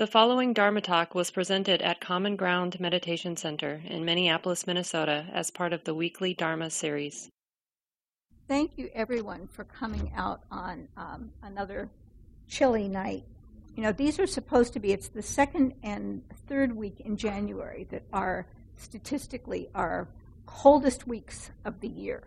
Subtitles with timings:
[0.00, 5.50] The following Dharma talk was presented at Common Ground Meditation Center in Minneapolis, Minnesota, as
[5.50, 7.28] part of the weekly Dharma series.
[8.48, 11.90] Thank you, everyone, for coming out on um, another
[12.48, 13.24] chilly night.
[13.76, 17.86] You know, these are supposed to be, it's the second and third week in January
[17.90, 18.46] that are
[18.78, 20.08] statistically our
[20.46, 22.22] coldest weeks of the year.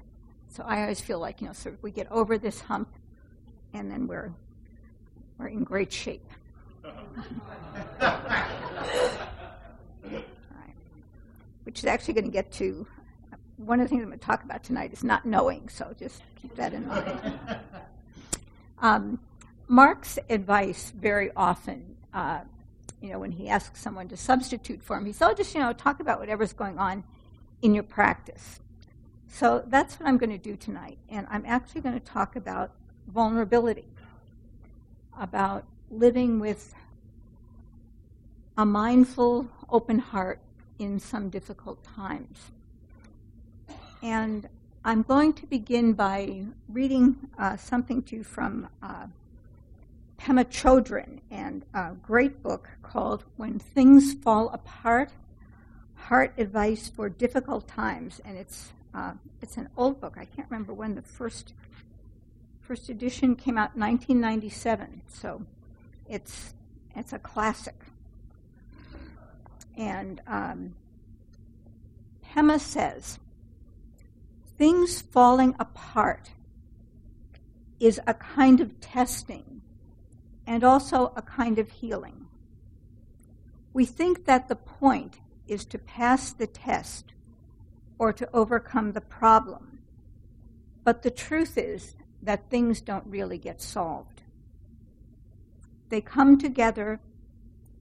[0.47, 2.93] So I always feel like, you know, sort of we get over this hump
[3.73, 4.31] and then we're,
[5.39, 6.29] we're in great shape.
[11.63, 12.85] Which is actually going to get to
[13.57, 16.21] one of the things I'm going to talk about tonight is not knowing, so just
[16.35, 17.40] keep that in mind.
[18.80, 19.20] Um,
[19.67, 22.41] Mark's advice very often, uh,
[23.02, 25.62] you know, when he asks someone to substitute for him, he says, oh, just, you
[25.62, 27.04] know, talk about whatever's going on
[27.62, 28.59] in your practice.
[29.29, 30.98] So that's what I'm going to do tonight.
[31.09, 32.71] And I'm actually going to talk about
[33.07, 33.88] vulnerability,
[35.20, 36.73] about living with
[38.57, 40.39] a mindful, open heart
[40.80, 42.51] in some difficult times.
[44.01, 44.48] And
[44.85, 49.07] I'm going to begin by reading uh, something to you from uh,
[50.20, 55.12] Pema Chodron and a great book called When Things Fall Apart
[55.96, 58.21] Heart Advice for Difficult Times.
[58.26, 60.15] And it's, uh, it's an old book.
[60.18, 61.54] I can't remember when the first,
[62.59, 65.01] first edition came out, 1997.
[65.07, 65.41] So
[66.09, 66.53] it's,
[66.94, 67.75] it's a classic.
[69.78, 70.75] And um,
[72.25, 73.19] Pema says,
[74.57, 76.31] things falling apart
[77.80, 79.62] is a kind of testing
[80.46, 82.28] and also a kind of healing.
[83.74, 87.13] We think that the point is to pass the test
[87.97, 89.80] or to overcome the problem.
[90.84, 94.22] But the truth is that things don't really get solved.
[95.90, 97.00] They come together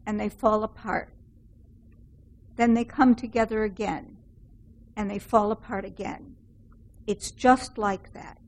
[0.07, 1.13] and they fall apart.
[2.57, 4.17] Then they come together again
[4.97, 6.37] and they fall apart again.
[7.07, 8.39] It's just like that.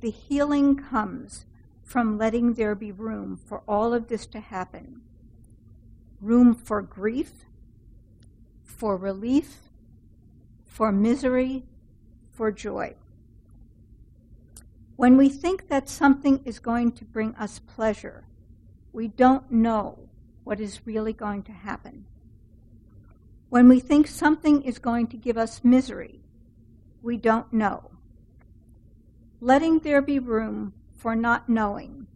[0.00, 1.46] The healing comes
[1.82, 5.02] from letting there be room for all of this to happen
[6.20, 7.44] room for grief,
[8.64, 9.58] for relief,
[10.64, 11.64] for misery,
[12.32, 12.94] for joy.
[14.96, 18.24] When we think that something is going to bring us pleasure,
[18.92, 20.08] we don't know
[20.42, 22.06] what is really going to happen.
[23.56, 26.20] When we think something is going to give us misery,
[27.00, 27.90] we don't know.
[29.40, 32.06] Letting there be room for not knowing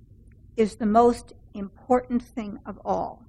[0.58, 3.22] is the most important thing of all.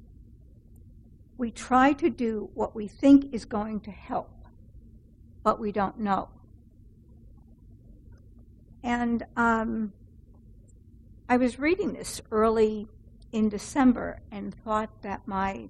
[1.38, 4.44] We try to do what we think is going to help,
[5.42, 6.28] but we don't know.
[8.84, 9.94] And um,
[11.30, 12.90] I was reading this early
[13.32, 15.70] in December and thought that my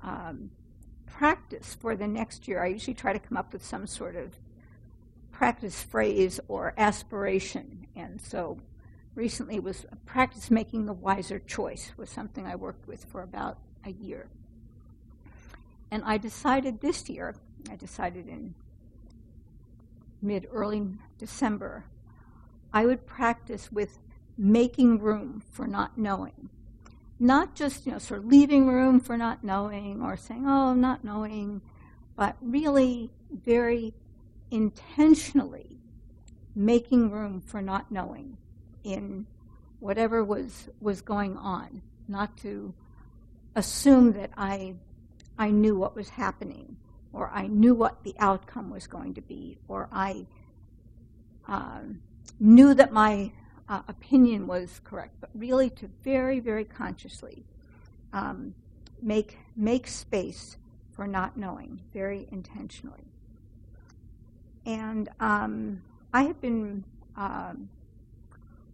[0.00, 0.52] um,
[1.16, 4.34] practice for the next year, I usually try to come up with some sort of
[5.32, 7.86] practice phrase or aspiration.
[7.96, 8.58] And so
[9.14, 13.92] recently was practice making the wiser choice was something I worked with for about a
[13.92, 14.28] year.
[15.90, 17.34] And I decided this year,
[17.70, 18.54] I decided in
[20.20, 20.82] mid early
[21.16, 21.84] December,
[22.74, 24.00] I would practice with
[24.36, 26.50] making room for not knowing
[27.18, 31.04] not just you know sort of leaving room for not knowing or saying oh not
[31.04, 31.60] knowing
[32.16, 33.94] but really very
[34.50, 35.78] intentionally
[36.54, 38.36] making room for not knowing
[38.84, 39.26] in
[39.80, 42.72] whatever was was going on not to
[43.54, 44.74] assume that i
[45.38, 46.76] i knew what was happening
[47.12, 50.26] or i knew what the outcome was going to be or i
[51.48, 52.00] um,
[52.40, 53.30] knew that my
[53.68, 57.44] uh, opinion was correct, but really to very, very consciously
[58.12, 58.54] um,
[59.02, 60.56] make make space
[60.92, 63.04] for not knowing, very intentionally.
[64.64, 65.82] And um,
[66.12, 66.84] I have been
[67.16, 67.68] um,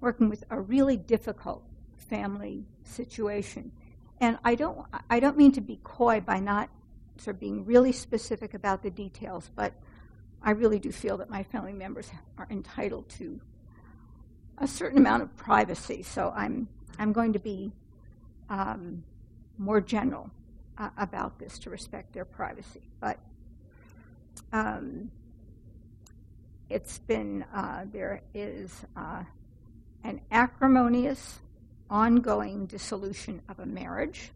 [0.00, 1.62] working with a really difficult
[1.96, 3.72] family situation,
[4.20, 4.78] and I don't
[5.10, 6.68] I don't mean to be coy by not
[7.16, 9.72] sort of being really specific about the details, but
[10.42, 13.40] I really do feel that my family members are entitled to
[14.58, 16.02] a certain amount of privacy.
[16.02, 16.68] So I'm
[16.98, 17.72] I'm going to be
[18.48, 19.02] um,
[19.58, 20.30] more general
[20.78, 22.82] uh, about this to respect their privacy.
[23.00, 23.18] But
[24.52, 25.10] um,
[26.68, 29.24] it's been uh, there is uh,
[30.04, 31.40] an acrimonious,
[31.90, 34.30] ongoing dissolution of a marriage.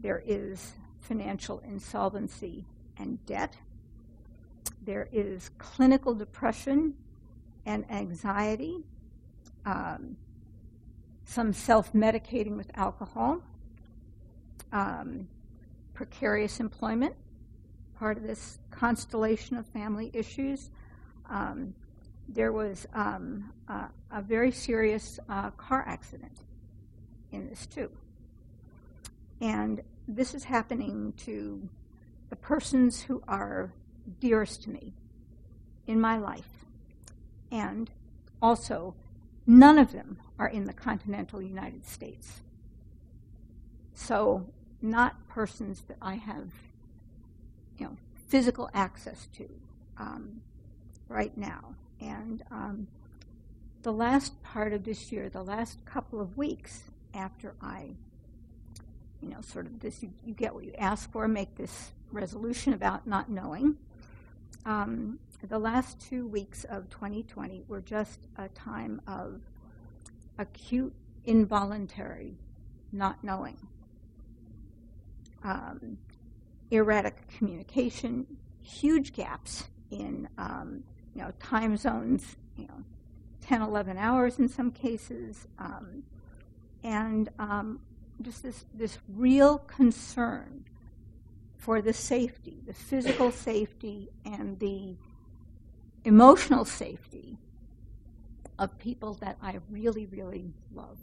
[0.00, 2.64] There is financial insolvency
[2.98, 3.56] and debt.
[4.84, 6.94] There is clinical depression
[7.66, 8.84] and anxiety
[9.64, 10.16] um,
[11.24, 13.42] some self medicating with alcohol.
[14.72, 15.28] um,
[15.94, 17.14] precarious employment,
[17.98, 20.70] part of this constellation of family issues.
[21.28, 21.74] Um,
[22.28, 26.44] there was um, a, a, very serious uh, car accident
[27.32, 27.90] in this too.
[29.40, 31.68] And this is happening to
[32.30, 33.72] the persons who are
[34.20, 34.94] dearest to me
[35.86, 36.66] in my life.
[37.50, 37.90] And
[38.40, 38.94] also,
[39.48, 42.42] none of them are in the continental United States.
[43.94, 44.46] So,
[44.80, 46.52] not persons that I have,
[47.78, 47.96] you know,
[48.28, 49.48] physical access to
[49.96, 50.42] um,
[51.08, 51.74] right now.
[52.00, 52.86] And um,
[53.82, 56.82] the last part of this year, the last couple of weeks
[57.14, 57.96] after I,
[59.20, 62.74] you know, sort of this, you, you get what you ask for, make this resolution
[62.74, 63.76] about not knowing.
[64.64, 69.40] Um, the last two weeks of 2020 were just a time of
[70.38, 70.94] acute
[71.24, 72.36] involuntary
[72.92, 73.56] not knowing.
[75.44, 75.98] Um,
[76.70, 78.26] erratic communication,
[78.62, 80.82] huge gaps in um,
[81.14, 82.84] you know time zones, you know,
[83.42, 86.02] 10, 11 hours in some cases, um,
[86.82, 87.80] and um,
[88.22, 90.64] just this this real concern
[91.56, 94.96] for the safety, the physical safety, and the
[96.04, 97.38] emotional safety
[98.58, 100.98] of people that I really, really love.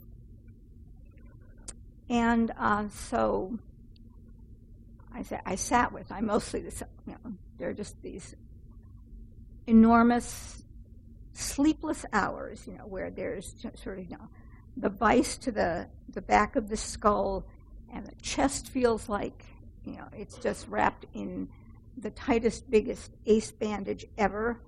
[2.08, 3.58] And uh, so
[5.12, 6.70] I, sa- I sat with, I mostly, you
[7.06, 8.34] know, there are just these
[9.66, 10.62] enormous
[11.32, 14.28] sleepless hours, you know, where there's sort of, you know,
[14.76, 17.46] the vice to the, the back of the skull,
[17.92, 19.44] and the chest feels like,
[19.84, 21.48] you know, it's just wrapped in
[21.96, 24.60] the tightest, biggest ace bandage ever,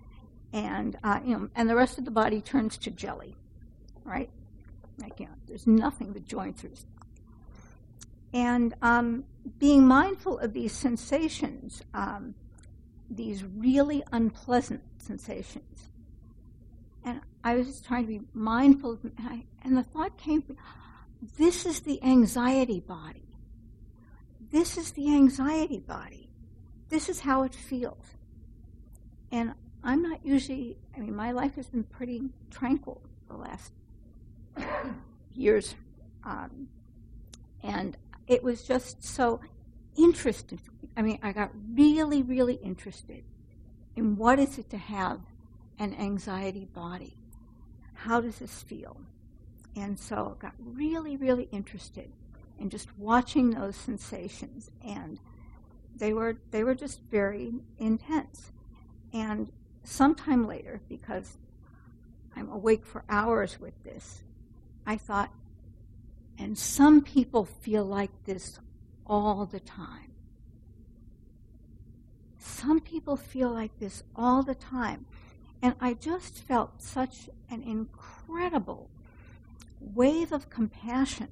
[0.52, 3.36] and uh, you know, and the rest of the body turns to jelly,
[4.04, 4.30] right?
[4.98, 6.70] Like, you know, there's nothing the joints are.
[8.32, 9.24] And um,
[9.58, 12.34] being mindful of these sensations, um,
[13.10, 15.90] these really unpleasant sensations.
[17.04, 20.44] And I was just trying to be mindful, and, I, and the thought came,
[21.38, 23.24] this is the anxiety body.
[24.50, 26.30] This is the anxiety body.
[26.88, 28.16] This is how it feels.
[29.30, 33.72] And I'm not usually, I mean, my life has been pretty tranquil the last
[35.34, 35.74] years.
[36.24, 36.68] Um,
[37.62, 37.96] and
[38.26, 39.40] it was just so
[39.96, 40.60] interesting.
[40.96, 43.24] I mean, I got really, really interested
[43.96, 45.20] in what is it to have
[45.78, 47.16] an anxiety body?
[47.94, 49.00] How does this feel?
[49.76, 52.12] And so I got really, really interested
[52.58, 54.70] in just watching those sensations.
[54.84, 55.20] And
[55.96, 58.52] they were, they were just very intense.
[59.12, 59.50] And
[59.84, 61.38] sometime later, because
[62.36, 64.22] I'm awake for hours with this,
[64.86, 65.30] I thought,
[66.38, 68.60] and some people feel like this
[69.06, 70.12] all the time.
[72.38, 75.06] Some people feel like this all the time.
[75.60, 78.88] And I just felt such an incredible
[79.80, 81.28] wave of compassion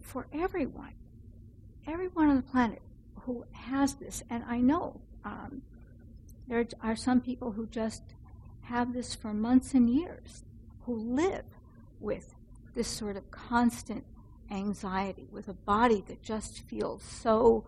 [0.00, 0.94] for everyone,
[1.86, 2.80] everyone on the planet
[3.22, 4.22] who has this.
[4.30, 5.62] And I know um,
[6.48, 8.02] there are some people who just
[8.62, 10.44] have this for months and years,
[10.84, 11.44] who live
[12.00, 12.34] with
[12.74, 14.04] this sort of constant
[14.50, 17.66] anxiety, with a body that just feels so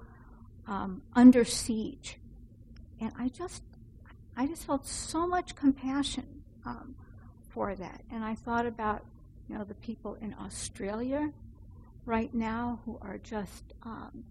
[0.66, 2.18] um, under siege.
[3.00, 3.62] And I just,
[4.36, 6.94] I just felt so much compassion um,
[7.48, 8.02] for that.
[8.10, 9.04] And I thought about,
[9.48, 11.32] you know, the people in Australia
[12.04, 14.24] right now who are just um,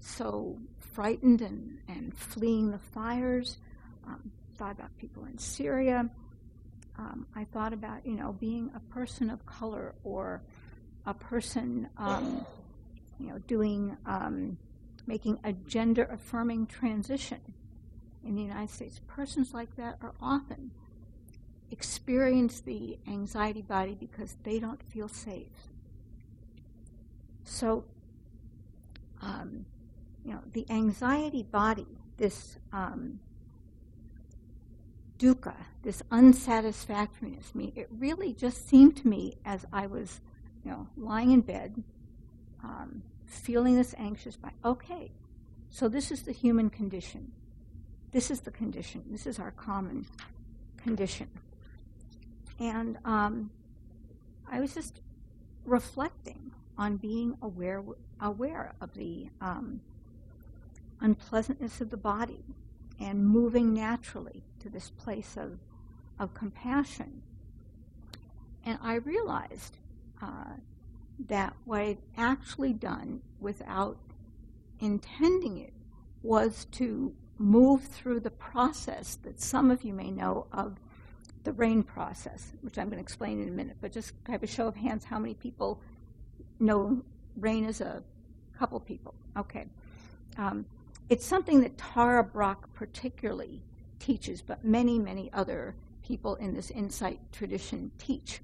[0.00, 3.58] so frightened and, and fleeing the fires
[4.06, 6.08] um, thought about people in Syria.
[6.98, 10.42] Um, I thought about, you know, being a person of color or
[11.06, 12.44] a person, um,
[13.18, 14.58] you know, doing, um,
[15.06, 17.40] making a gender affirming transition
[18.24, 19.00] in the United States.
[19.06, 20.70] Persons like that are often
[21.70, 25.68] experience the anxiety body because they don't feel safe.
[27.44, 27.84] So,
[29.22, 29.64] um,
[30.24, 31.86] you know, the anxiety body,
[32.18, 33.18] this um,
[35.22, 37.54] dukkha, this unsatisfactoriness.
[37.54, 40.20] Me, it really just seemed to me as I was,
[40.64, 41.82] you know, lying in bed,
[42.64, 45.12] um, feeling this anxious by, okay,
[45.70, 47.30] so this is the human condition.
[48.10, 49.04] This is the condition.
[49.10, 50.06] This is our common
[50.76, 51.28] condition.
[52.58, 53.50] And um,
[54.50, 55.00] I was just
[55.64, 57.82] reflecting on being aware
[58.20, 59.80] aware of the um,
[61.00, 62.44] unpleasantness of the body
[63.00, 65.58] and moving naturally to this place of,
[66.18, 67.22] of compassion.
[68.64, 69.76] And I realized
[70.22, 70.54] uh,
[71.28, 73.98] that what I'd actually done without
[74.80, 75.72] intending it
[76.22, 80.76] was to move through the process that some of you may know of
[81.44, 83.76] the RAIN process, which I'm going to explain in a minute.
[83.80, 85.80] But just have a show of hands how many people
[86.60, 87.02] know
[87.36, 88.02] RAIN is a
[88.56, 89.14] couple people.
[89.36, 89.66] Okay.
[90.38, 90.64] Um,
[91.08, 93.60] it's something that Tara Brach particularly
[94.02, 98.40] teaches, but many, many other people in this insight tradition teach.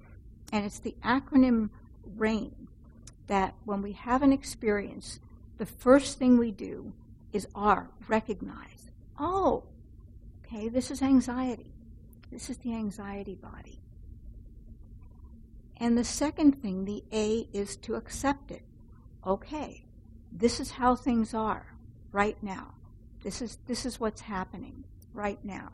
[0.53, 1.71] And it's the acronym
[2.17, 2.69] RAIN
[3.27, 5.21] that when we have an experience,
[5.59, 6.93] the first thing we do
[7.33, 8.91] is R, recognize.
[9.19, 9.65] Oh,
[10.47, 11.73] okay, this is anxiety.
[12.31, 13.81] This is the anxiety body.
[15.77, 18.63] And the second thing, the A, is to accept it.
[19.27, 19.85] Okay,
[20.33, 21.75] this is how things are
[22.13, 22.75] right now.
[23.23, 24.85] This is, this is what's happening
[25.19, 25.73] right now.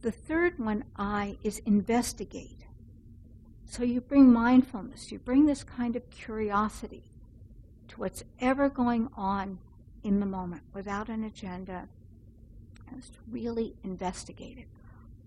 [0.00, 2.64] The third one, I, is investigate.
[3.66, 7.10] So you bring mindfulness, you bring this kind of curiosity
[7.88, 9.58] to what's ever going on
[10.02, 11.88] in the moment without an agenda.
[12.96, 14.68] Just really investigate it.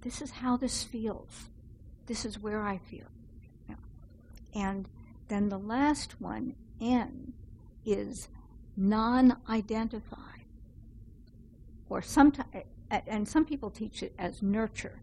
[0.01, 1.49] This is how this feels.
[2.07, 3.05] This is where I feel.
[4.53, 4.89] And
[5.27, 7.33] then the last one, N,
[7.85, 8.27] is
[8.75, 10.40] non identify.
[11.91, 12.03] Or
[12.89, 15.01] and some people teach it as nurture.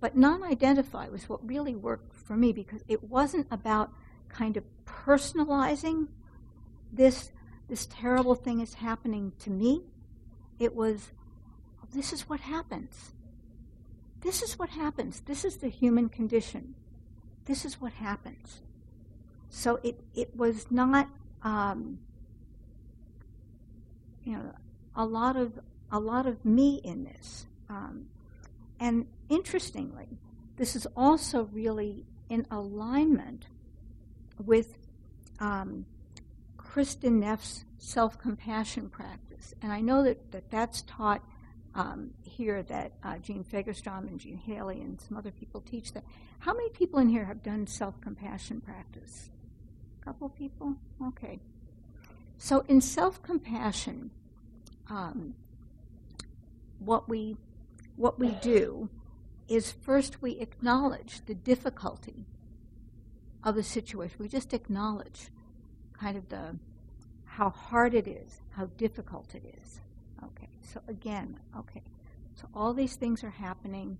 [0.00, 3.90] But non identify was what really worked for me because it wasn't about
[4.28, 6.08] kind of personalizing
[6.92, 7.32] this
[7.68, 9.82] this terrible thing is happening to me.
[10.58, 11.10] It was
[11.94, 13.14] this is what happens.
[14.20, 15.20] This is what happens.
[15.20, 16.74] This is the human condition.
[17.46, 18.60] This is what happens.
[19.48, 21.08] So it, it was not
[21.42, 21.98] um,
[24.22, 24.52] you know
[24.94, 25.58] a lot of
[25.90, 27.46] a lot of me in this.
[27.68, 28.06] Um,
[28.80, 30.18] and interestingly,
[30.56, 33.46] this is also really in alignment
[34.44, 34.78] with
[35.40, 35.86] um,
[36.56, 39.54] Kristin Neff's self compassion practice.
[39.62, 41.22] And I know that, that that's taught
[41.74, 46.04] um, here that uh, Jean Fagerstrom and Jean Haley and some other people teach that.
[46.38, 49.30] How many people in here have done self compassion practice?
[50.00, 50.74] A couple people?
[51.08, 51.38] Okay.
[52.38, 54.10] So in self compassion,
[54.88, 55.34] um,
[56.78, 57.36] what we
[57.96, 58.90] what we do
[59.48, 62.26] is first we acknowledge the difficulty
[63.42, 64.16] of the situation.
[64.18, 65.30] We just acknowledge
[65.98, 66.58] kind of the
[67.24, 69.80] how hard it is, how difficult it is.
[70.24, 71.82] Okay, so again, okay,
[72.34, 73.98] so all these things are happening,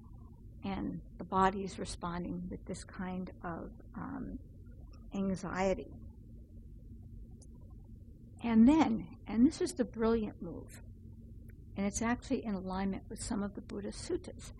[0.64, 4.38] and the body is responding with this kind of um,
[5.14, 5.92] anxiety.
[8.42, 10.82] And then, and this is the brilliant move,
[11.76, 14.52] and it's actually in alignment with some of the Buddhist suttas,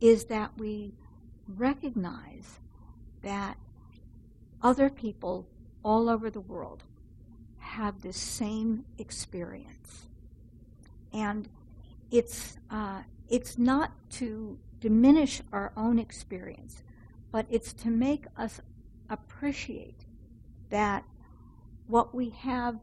[0.00, 0.94] is that we
[1.46, 2.60] recognize
[3.22, 3.56] that
[4.62, 5.46] other people
[5.82, 6.84] all over the world
[7.58, 10.06] have this same experience.
[11.12, 11.48] And
[12.10, 16.82] it's, uh, it's not to diminish our own experience,
[17.32, 18.60] but it's to make us
[19.08, 20.04] appreciate
[20.70, 21.04] that
[21.86, 22.78] what we have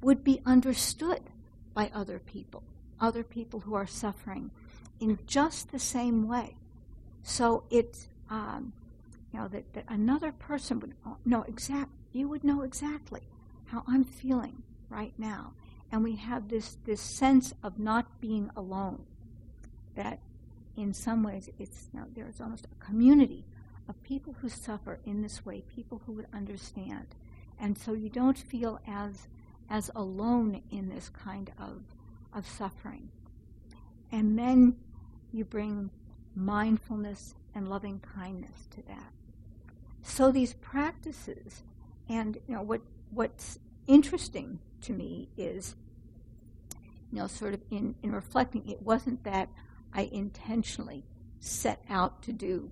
[0.00, 1.20] would be understood
[1.74, 2.62] by other people
[3.00, 4.50] other people who are suffering
[5.00, 6.56] in just the same way.
[7.22, 8.72] So it's, um,
[9.32, 13.22] you know, that, that another person would know exact, you would know exactly
[13.66, 15.52] how I'm feeling right now.
[15.92, 19.04] And we have this, this sense of not being alone.
[19.94, 20.20] That
[20.76, 23.44] in some ways it's, you know, there's almost a community
[23.88, 27.06] of people who suffer in this way, people who would understand.
[27.58, 29.28] And so you don't feel as,
[29.70, 31.82] as alone in this kind of
[32.36, 33.08] of suffering.
[34.12, 34.76] And then
[35.32, 35.90] you bring
[36.36, 39.10] mindfulness and loving kindness to that.
[40.02, 41.64] So these practices,
[42.08, 45.74] and you know what what's interesting to me is,
[47.10, 49.48] you know, sort of in, in reflecting, it wasn't that
[49.92, 51.04] I intentionally
[51.40, 52.70] set out to do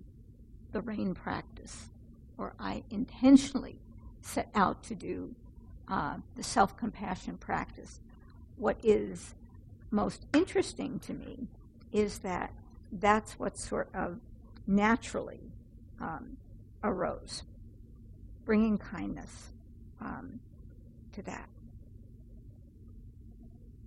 [0.73, 1.88] the rain practice,
[2.37, 3.78] or I intentionally
[4.21, 5.35] set out to do
[5.88, 8.00] uh, the self compassion practice.
[8.56, 9.35] What is
[9.95, 11.47] most interesting to me
[11.93, 12.53] is that
[12.91, 14.19] that's what sort of
[14.67, 15.53] naturally
[16.01, 16.37] um,
[16.83, 17.45] arose,
[18.45, 19.53] bringing kindness
[20.01, 20.41] um,
[21.13, 21.49] to that,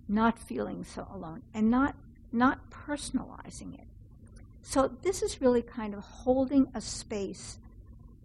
[0.08, 1.94] not feeling so alone, and not
[2.32, 3.86] not personalizing it.
[4.62, 7.58] So this is really kind of holding a space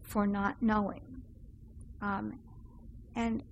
[0.02, 1.22] for not knowing,
[2.02, 2.40] um,
[3.16, 3.44] and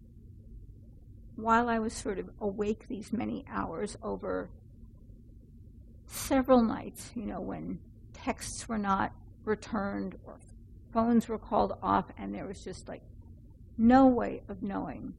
[1.41, 4.49] while I was sort of awake these many hours over
[6.07, 7.79] several nights, you know, when
[8.13, 10.37] texts were not returned or
[10.93, 13.01] phones were called off and there was just like
[13.77, 15.13] no way of knowing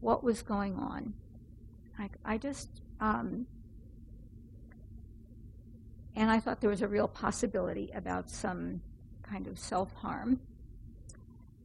[0.00, 1.14] what was going on.
[1.98, 2.68] I, I just,
[3.00, 3.46] um,
[6.16, 8.82] and I thought there was a real possibility about some
[9.22, 10.40] kind of self harm.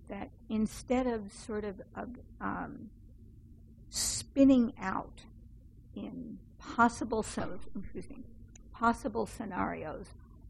[0.07, 1.81] That instead of sort of,
[2.39, 2.89] um,
[3.97, 5.21] spinning out
[5.95, 8.23] in possible, so, excuse me,
[8.71, 10.07] possible scenarios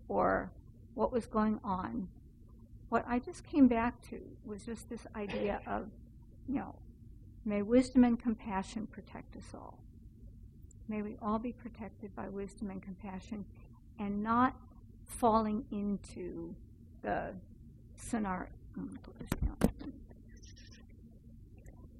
[0.07, 0.51] or
[0.93, 2.07] what was going on,
[2.89, 5.89] what I just came back to was just this idea of,
[6.47, 6.75] you know,
[7.45, 9.77] may wisdom and compassion protect us all.
[10.87, 13.45] May we all be protected by wisdom and compassion
[13.99, 14.55] and not
[15.05, 16.55] falling into
[17.01, 17.33] the
[17.95, 18.49] scenario.
[18.79, 18.97] Mm,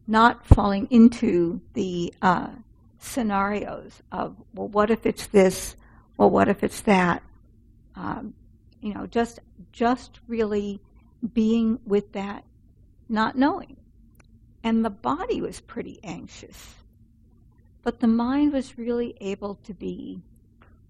[0.07, 2.49] Not falling into the uh,
[2.99, 5.75] scenarios of, well, what if it's this?
[6.15, 7.21] Well, what if it's that?
[7.95, 8.33] Um,
[8.81, 9.39] you know, just
[9.71, 10.79] just really
[11.33, 12.43] being with that,
[13.09, 13.77] not knowing.
[14.63, 16.75] And the body was pretty anxious,
[17.83, 20.21] but the mind was really able to be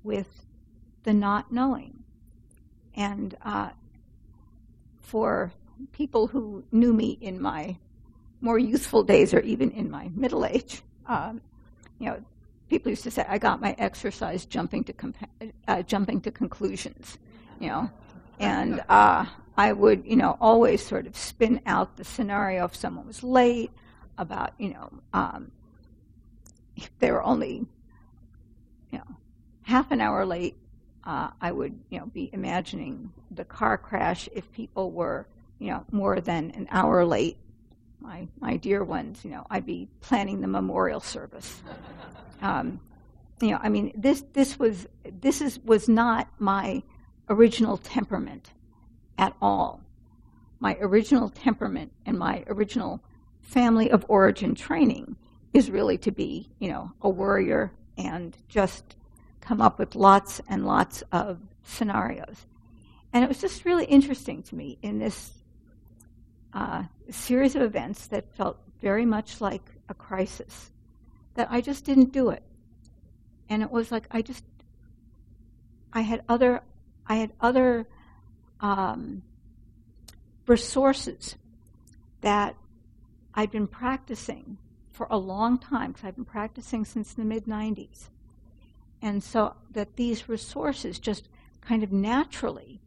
[0.04, 0.46] with
[1.04, 2.04] the not knowing.
[2.96, 3.70] And uh,
[5.00, 5.52] for
[5.92, 7.78] people who knew me in my
[8.42, 11.42] more youthful days or even in my middle age, um,
[12.00, 12.22] you know,
[12.70, 17.18] people used to say I got my exercise jumping to compa- uh, jumping to conclusions,
[17.60, 17.90] you know,
[18.40, 19.26] and uh,
[19.56, 23.72] I would you know always sort of spin out the scenario if someone was late
[24.18, 25.52] about you know um,
[26.76, 27.66] if they were only
[28.92, 29.16] you know
[29.64, 30.56] half an hour late.
[31.04, 35.26] Uh, I would you know be imagining the car crash if people were
[35.58, 37.38] you know more than an hour late
[38.00, 41.62] my my dear ones, you know, I'd be planning the memorial service.
[42.42, 42.80] Um,
[43.42, 44.88] you know, I mean, this this was
[45.22, 46.84] this is was not my
[47.30, 48.54] original temperament
[49.18, 49.82] at all.
[50.60, 53.04] My original temperament and my original
[53.42, 55.16] family of origin training
[55.54, 58.96] is really to be, you know, a warrior and just
[59.42, 62.46] come up with lots and lots of scenarios.
[63.14, 65.32] And it was just really interesting to me in this
[66.58, 70.72] uh, series of events that felt very much like a crisis
[71.36, 72.42] that I just didn't do it.
[73.48, 74.44] And it was like I just,
[75.94, 76.64] I had other,
[77.06, 77.88] I had other
[78.60, 79.22] um,
[80.48, 81.36] resources
[82.22, 82.56] that
[83.36, 84.58] I'd been practicing
[84.92, 88.10] for a long time because I've been practicing since the mid 90s.
[89.00, 91.30] And so that these resources just
[91.62, 92.82] kind of naturally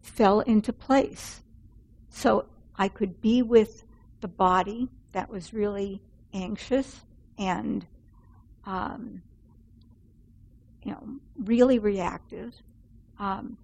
[0.00, 1.42] fell into place.
[2.08, 2.46] So
[2.80, 3.84] I could be with
[4.22, 6.00] the body that was really
[6.32, 7.02] anxious
[7.36, 7.86] and,
[8.64, 9.20] um,
[10.82, 12.54] you know, really reactive.
[13.18, 13.58] Um,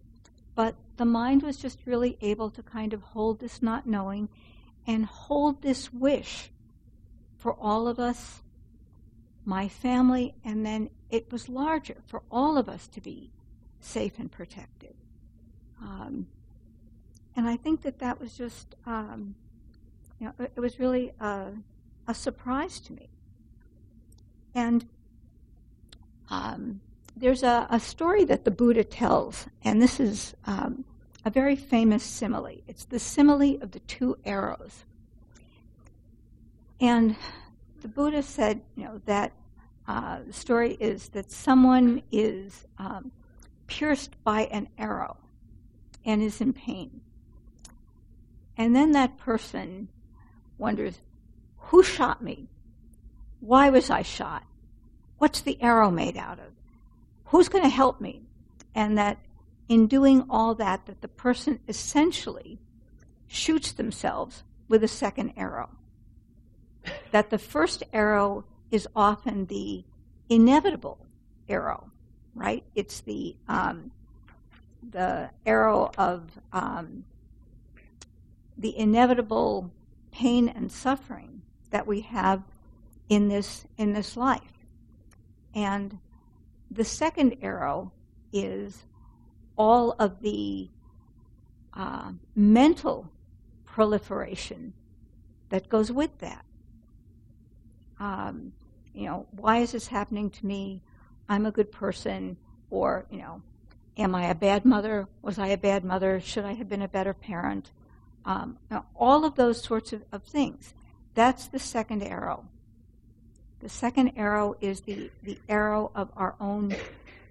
[0.54, 4.28] but the mind was just really able to kind of hold this not knowing
[4.86, 6.50] and hold this wish
[7.38, 8.42] for all of us,
[9.46, 13.30] my family, and then it was larger for all of us to be
[13.80, 14.94] safe and protected.
[15.80, 16.26] Um,
[17.36, 19.34] and I think that that was just, um,
[20.18, 21.52] you know, it, was really a,
[22.08, 23.10] a, surprise to me.
[24.54, 24.86] And
[26.30, 26.80] um,
[27.14, 30.86] there's a, a, story that the Buddha tells, and this is um,
[31.26, 32.62] a very famous simile.
[32.66, 34.86] It's the simile of the two arrows.
[36.80, 37.16] And
[37.82, 39.32] the Buddha said, you know, that
[39.86, 43.12] uh, the story is that someone is um,
[43.66, 45.18] pierced by an arrow
[46.06, 47.02] and is in pain.
[48.56, 49.88] And then that person
[50.58, 51.00] wonders,
[51.58, 52.48] who shot me?
[53.40, 54.44] Why was I shot?
[55.18, 56.52] What's the arrow made out of?
[57.26, 58.22] Who's going to help me?
[58.74, 59.18] And that
[59.68, 62.58] in doing all that, that the person essentially
[63.26, 65.70] shoots themselves with a second arrow.
[67.10, 69.84] that the first arrow is often the
[70.28, 70.98] inevitable
[71.48, 71.90] arrow,
[72.34, 72.64] right?
[72.74, 73.90] It's the um,
[74.90, 77.04] the arrow of um,
[78.58, 79.70] the inevitable
[80.10, 82.42] pain and suffering that we have
[83.08, 84.66] in this in this life.
[85.54, 85.98] And
[86.70, 87.92] the second arrow
[88.32, 88.84] is
[89.56, 90.68] all of the
[91.74, 93.10] uh, mental
[93.64, 94.72] proliferation
[95.50, 96.44] that goes with that.
[97.98, 98.52] Um,
[98.94, 100.82] you know, why is this happening to me?
[101.28, 102.36] I'm a good person,
[102.70, 103.42] or you know,
[103.96, 105.08] am I a bad mother?
[105.22, 106.20] Was I a bad mother?
[106.20, 107.72] Should I have been a better parent?
[108.26, 108.58] Um,
[108.94, 110.74] all of those sorts of, of things.
[111.14, 112.44] That's the second arrow.
[113.60, 116.74] The second arrow is the, the arrow of our own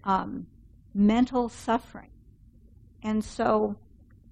[0.04, 0.48] um,
[0.94, 2.10] mental suffering.
[3.04, 3.76] And so,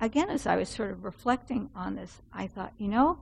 [0.01, 3.19] again, as I was sort of reflecting on this, I thought, you know,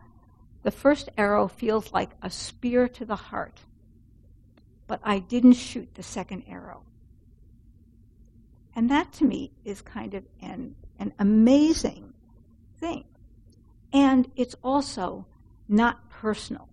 [0.63, 3.59] The first arrow feels like a spear to the heart,
[4.87, 6.83] but I didn't shoot the second arrow.
[8.75, 12.13] And that to me is kind of an, an amazing
[12.79, 13.05] thing.
[13.93, 15.25] And it's also
[15.67, 16.69] not personal.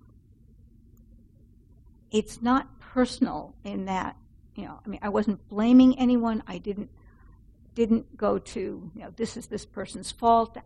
[2.11, 4.16] It's not personal in that,
[4.54, 6.42] you know, I mean, I wasn't blaming anyone.
[6.46, 6.90] I didn't
[7.74, 10.57] didn't go to, you know, this is this person's fault.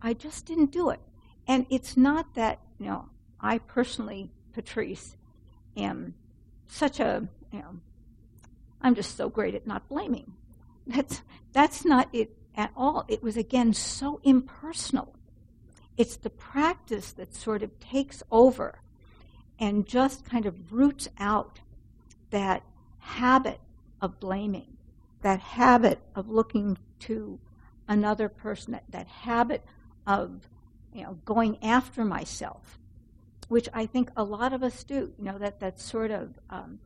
[0.00, 1.00] I just didn't do it.
[1.48, 3.08] And it's not that, you know,
[3.40, 5.16] I personally, Patrice,
[5.76, 6.14] am
[6.68, 7.80] such a, you know,
[8.80, 10.34] I'm just so great at not blaming.
[10.86, 13.04] That's that's not it at all.
[13.08, 15.14] It was again so impersonal.
[15.96, 18.80] It's the practice that sort of takes over
[19.58, 21.60] and just kind of roots out
[22.30, 22.62] that
[22.98, 23.60] habit
[24.00, 24.76] of blaming,
[25.20, 27.38] that habit of looking to
[27.88, 29.64] another person, that, that habit
[30.06, 30.48] of
[30.92, 32.78] you know going after myself,
[33.48, 35.12] which I think a lot of us do.
[35.18, 36.78] You know that that sort of um,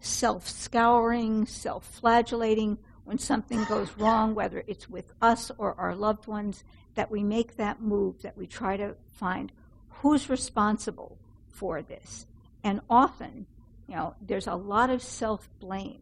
[0.00, 7.10] self-scouring, self-flagellating when something goes wrong, whether it's with us or our loved ones, that
[7.10, 9.52] we make that move, that we try to find
[9.88, 12.26] who's responsible for this.
[12.62, 13.46] And often,
[13.88, 16.00] you know, there's a lot of self blame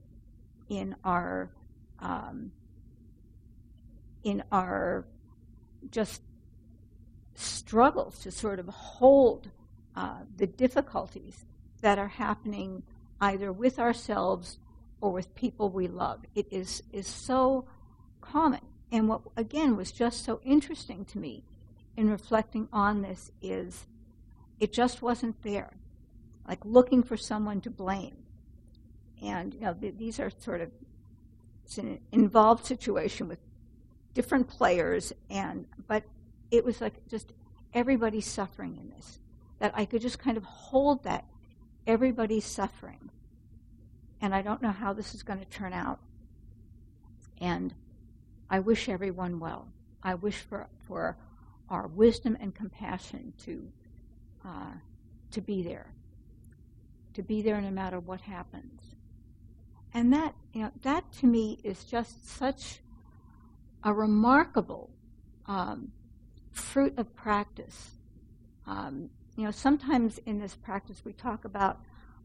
[0.68, 1.50] in our
[1.98, 2.52] um,
[4.22, 5.06] in our
[5.90, 6.22] just
[7.34, 9.50] struggles to sort of hold
[9.96, 11.44] uh, the difficulties
[11.80, 12.82] that are happening
[13.20, 14.58] either with ourselves
[15.00, 16.24] or with people we love.
[16.34, 17.66] It is is so
[18.20, 18.60] common.
[18.92, 21.44] And what again was just so interesting to me
[21.96, 23.86] in reflecting on this is
[24.60, 25.72] it just wasn't there.
[26.46, 28.18] Like looking for someone to blame.
[29.22, 30.70] And you know, th- these are sort of
[31.64, 33.38] it's an involved situation with
[34.12, 36.04] different players and but
[36.50, 37.32] it was like just
[37.72, 39.20] everybody's suffering in this.
[39.58, 41.24] That I could just kind of hold that
[41.86, 43.10] everybody's suffering.
[44.20, 45.98] And I don't know how this is going to turn out.
[47.40, 47.72] And
[48.52, 49.66] I wish everyone well.
[50.02, 51.16] I wish for, for
[51.70, 53.66] our wisdom and compassion to
[54.44, 54.72] uh,
[55.30, 55.94] to be there,
[57.14, 58.82] to be there no matter what happens.
[59.94, 62.80] And that, you know, that to me is just such
[63.84, 64.90] a remarkable
[65.46, 65.90] um,
[66.50, 67.92] fruit of practice.
[68.66, 71.80] Um, you know, sometimes in this practice we talk about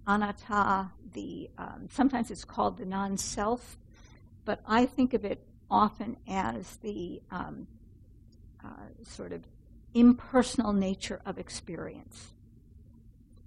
[0.05, 3.77] anatta, the um, sometimes it's called the non-self,
[4.43, 7.67] but I think of it often as the um,
[8.63, 8.69] uh,
[9.03, 9.43] sort of
[9.93, 12.33] impersonal nature of experience.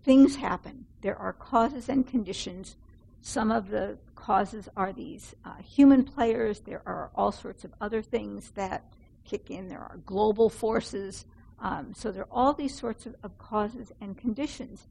[0.03, 0.87] Things happen.
[1.03, 2.77] There are causes and conditions.
[3.21, 6.61] Some of the causes are these uh, human players.
[6.61, 8.93] There are all sorts of other things that
[9.25, 9.69] kick in.
[9.69, 11.27] There are global forces.
[11.61, 14.87] Um, so there are all these sorts of, of causes and conditions.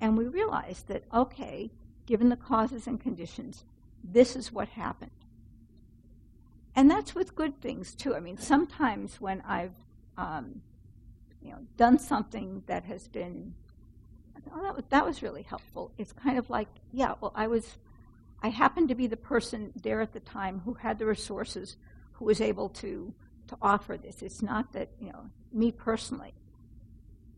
[0.00, 1.70] And we realize that, okay,
[2.06, 3.64] given the causes and conditions,
[4.02, 5.10] this is what happened.
[6.78, 8.14] And that's with good things, too.
[8.14, 9.74] I mean, sometimes when I've
[10.16, 10.62] um,
[11.42, 13.52] you know, done something that has been,
[14.54, 15.90] oh, that was, that was really helpful.
[15.98, 17.78] It's kind of like, yeah, well, I was,
[18.44, 21.76] I happened to be the person there at the time who had the resources,
[22.12, 23.12] who was able to
[23.48, 24.22] to offer this.
[24.22, 26.32] It's not that you know me personally.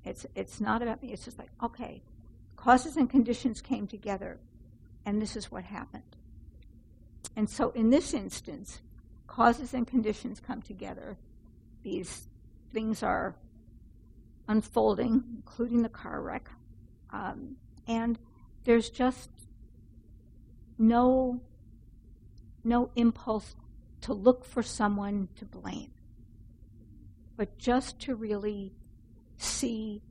[0.04, 1.14] It's it's not about me.
[1.14, 2.02] It's just like okay,
[2.56, 4.38] causes and conditions came together,
[5.06, 6.16] and this is what happened.
[7.36, 8.80] And so in this instance,
[9.30, 11.16] causes and conditions come together.
[11.82, 12.26] These
[12.72, 13.36] things are
[14.48, 16.50] unfolding, including the car wreck.
[17.10, 18.18] Um, and
[18.64, 19.30] there's just
[20.78, 21.40] no
[22.62, 23.54] no impulse
[24.02, 25.92] to look for someone to blame,
[27.36, 28.74] but just to really
[29.38, 30.02] see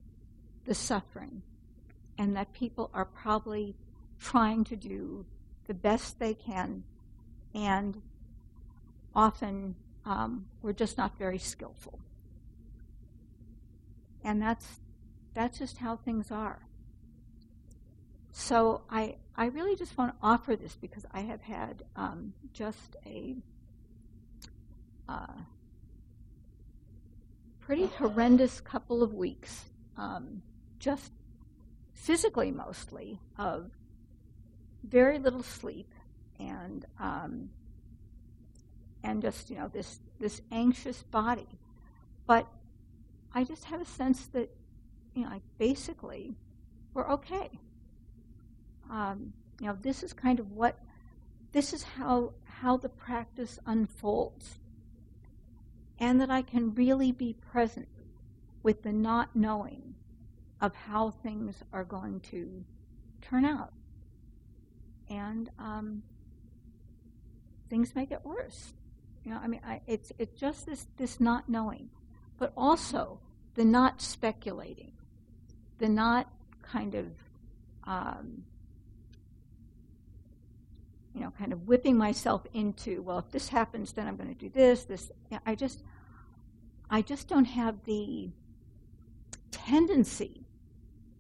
[0.66, 1.44] the suffering
[2.18, 3.76] and that people are probably
[4.20, 5.26] trying to do
[5.68, 6.84] the best they can
[7.54, 8.02] and
[9.16, 12.00] often um, we're just not very skillful
[14.24, 14.80] and that's
[15.34, 16.60] that's just how things are.
[18.32, 22.96] So I I really just want to offer this because I have had um, just
[23.06, 23.38] a
[25.08, 25.42] uh,
[27.60, 29.66] pretty horrendous couple of weeks,
[29.98, 30.42] um,
[30.80, 31.12] just
[31.94, 33.72] physically mostly, of
[34.84, 35.94] very little sleep
[36.40, 37.50] and um,
[39.04, 41.48] and just you know this this anxious body,
[42.28, 42.48] but
[43.34, 44.50] I just have a sense that,
[45.14, 46.36] you know, like basically,
[46.94, 47.50] we're okay.
[48.90, 50.80] Um, you know, this is kind of what,
[51.52, 54.60] this is how how the practice unfolds,
[56.00, 57.88] and that I can really be present
[58.64, 59.96] with the not knowing
[60.60, 62.66] of how things are going to
[63.22, 63.72] turn out.
[65.10, 66.04] And um,
[67.70, 68.74] things may get worse.
[69.24, 71.90] You know, I mean, I, it's it's just this this not knowing,
[72.38, 73.20] but also
[73.56, 74.94] the not speculating,
[75.78, 77.08] the not kind of
[77.86, 78.44] um,
[81.14, 84.36] you know, kind of whipping myself into, well, if this happens, then I'm going to
[84.36, 84.86] do this.
[84.86, 85.12] This,
[85.46, 85.84] I just,
[86.90, 88.30] I just don't have the
[89.52, 90.46] tendency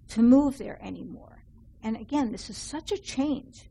[0.09, 1.43] to move there anymore.
[1.83, 3.69] And again, this is such a change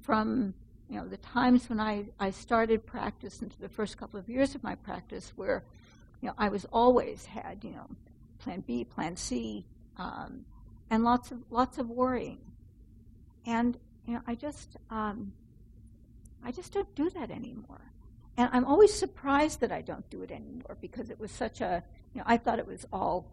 [0.00, 0.54] from
[0.88, 4.54] you know the times when I, I started practice into the first couple of years
[4.54, 5.64] of my practice where
[6.20, 7.88] you know I was always had you know
[8.38, 9.64] plan B, plan C,
[9.96, 10.44] um,
[10.90, 12.40] and lots of lots of worrying.
[13.46, 15.32] And you know I just um,
[16.44, 17.80] I just don't do that anymore.
[18.38, 21.82] And I'm always surprised that I don't do it anymore because it was such a
[22.14, 23.26] you know I thought it was all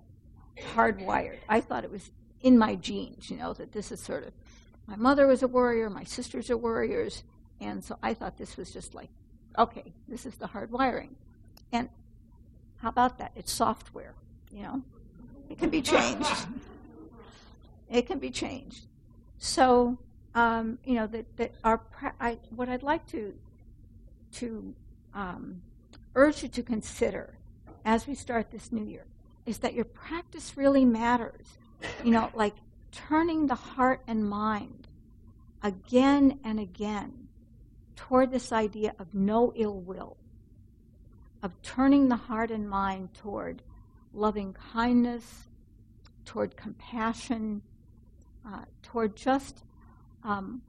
[0.73, 1.39] hardwired.
[1.49, 2.11] I thought it was
[2.41, 4.33] in my genes, you know, that this is sort of
[4.85, 7.23] my mother was a warrior, my sisters are warriors,
[7.63, 9.09] and so I thought this was just like,
[9.57, 11.15] okay, this is the hard wiring.
[11.71, 11.89] And
[12.77, 13.31] how about that?
[13.35, 14.15] It's software,
[14.51, 14.81] you know?
[15.49, 16.47] It can be changed.
[17.89, 18.85] it can be changed.
[19.37, 19.97] So,
[20.35, 23.33] um, you know, that, that our pra- I, what I'd like to
[24.33, 24.73] to
[25.13, 25.61] um,
[26.15, 27.37] urge you to consider
[27.85, 29.05] as we start this new year
[29.45, 31.59] is that your practice really matters.
[32.03, 32.55] You know, like
[32.91, 34.87] turning the heart and mind
[35.61, 37.22] again and again
[37.95, 40.17] toward this idea of no ill will,
[41.41, 43.61] of turning the heart and mind toward
[44.13, 45.49] loving kindness,
[46.25, 47.61] toward compassion,
[48.47, 49.63] uh, toward just
[50.23, 50.61] um,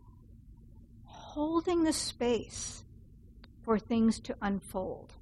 [1.04, 2.84] holding the space
[3.62, 5.12] for things to unfold,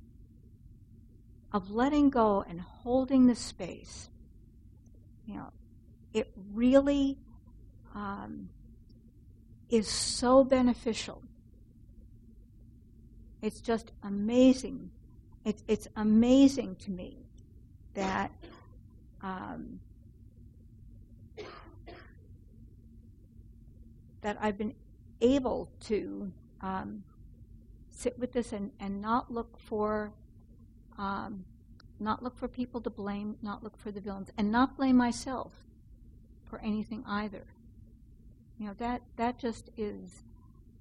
[1.52, 4.08] of letting go and holding the space.
[5.26, 5.52] You know,
[6.12, 7.18] it really
[7.94, 8.48] um,
[9.70, 11.22] is so beneficial.
[13.42, 14.90] It's just amazing.
[15.44, 17.26] It's, it's amazing to me
[17.94, 18.30] that
[19.20, 19.80] um,
[24.22, 24.74] that I've been
[25.20, 27.02] able to um,
[27.90, 30.12] sit with this and, and not look for
[30.96, 31.44] um,
[31.98, 35.52] not look for people to blame, not look for the villains, and not blame myself
[36.44, 37.44] for anything either.
[38.58, 40.22] You know that that just is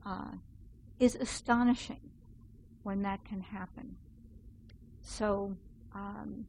[0.06, 0.32] uh,
[1.00, 2.11] is astonishing
[2.84, 3.96] when that can happen.
[5.02, 5.56] So
[5.94, 6.46] um,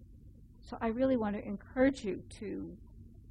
[0.62, 2.76] so I really want to encourage you to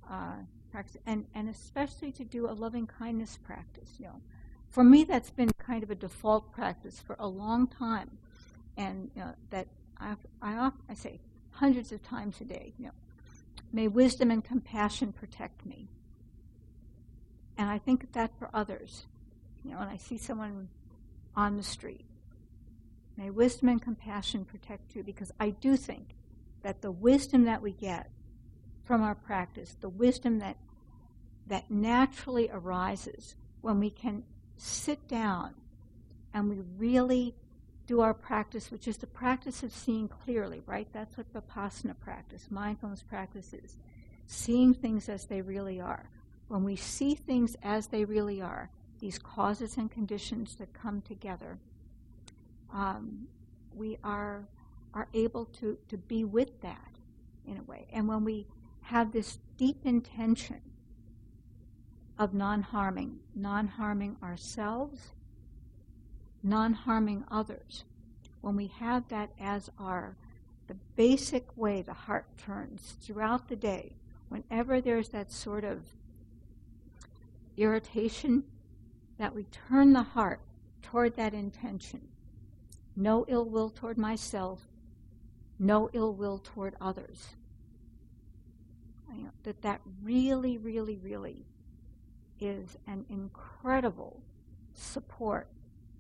[0.10, 0.36] uh,
[0.72, 3.90] practice, and and especially to do a loving kindness practice.
[3.98, 4.22] You know,
[4.70, 8.18] for me that's been kind of a default practice for a long time,
[8.78, 9.68] and you know, that
[10.00, 11.20] I I, I say
[11.52, 12.74] hundreds of times a day.
[12.78, 12.92] You know,
[13.74, 15.88] May wisdom and compassion protect me.
[17.58, 19.06] And I think that for others.
[19.64, 20.68] You know, when I see someone
[21.36, 22.06] on the street,
[23.22, 26.16] may wisdom and compassion protect you because I do think
[26.64, 28.10] that the wisdom that we get
[28.84, 30.58] from our practice, the wisdom that
[31.46, 34.24] that naturally arises when we can
[34.58, 35.54] sit down
[36.34, 37.36] and we really
[37.86, 40.88] do our practice, which is the practice of seeing clearly, right?
[40.92, 43.78] That's what Vipassana practice, mindfulness practice is.
[44.26, 46.10] Seeing things as they really are.
[46.48, 51.60] When we see things as they really are, these causes and conditions that come together,
[52.74, 53.28] um,
[53.74, 54.48] we are,
[54.94, 56.96] are able to, to be with that
[57.48, 57.88] in a way.
[57.92, 58.48] And when we
[58.82, 60.62] have this deep intention
[62.18, 65.12] of non harming, non harming ourselves
[66.44, 67.84] non harming others,
[68.42, 70.16] when we have that as our
[70.68, 73.94] the basic way the heart turns throughout the day,
[74.30, 75.84] whenever there's that sort of
[77.58, 78.44] irritation,
[79.18, 80.40] that we turn the heart
[80.82, 82.02] toward that intention.
[82.96, 84.62] No ill will toward myself,
[85.60, 87.36] no ill will toward others.
[89.16, 91.46] You know, that that really, really, really
[92.40, 94.22] is an incredible
[94.74, 95.48] support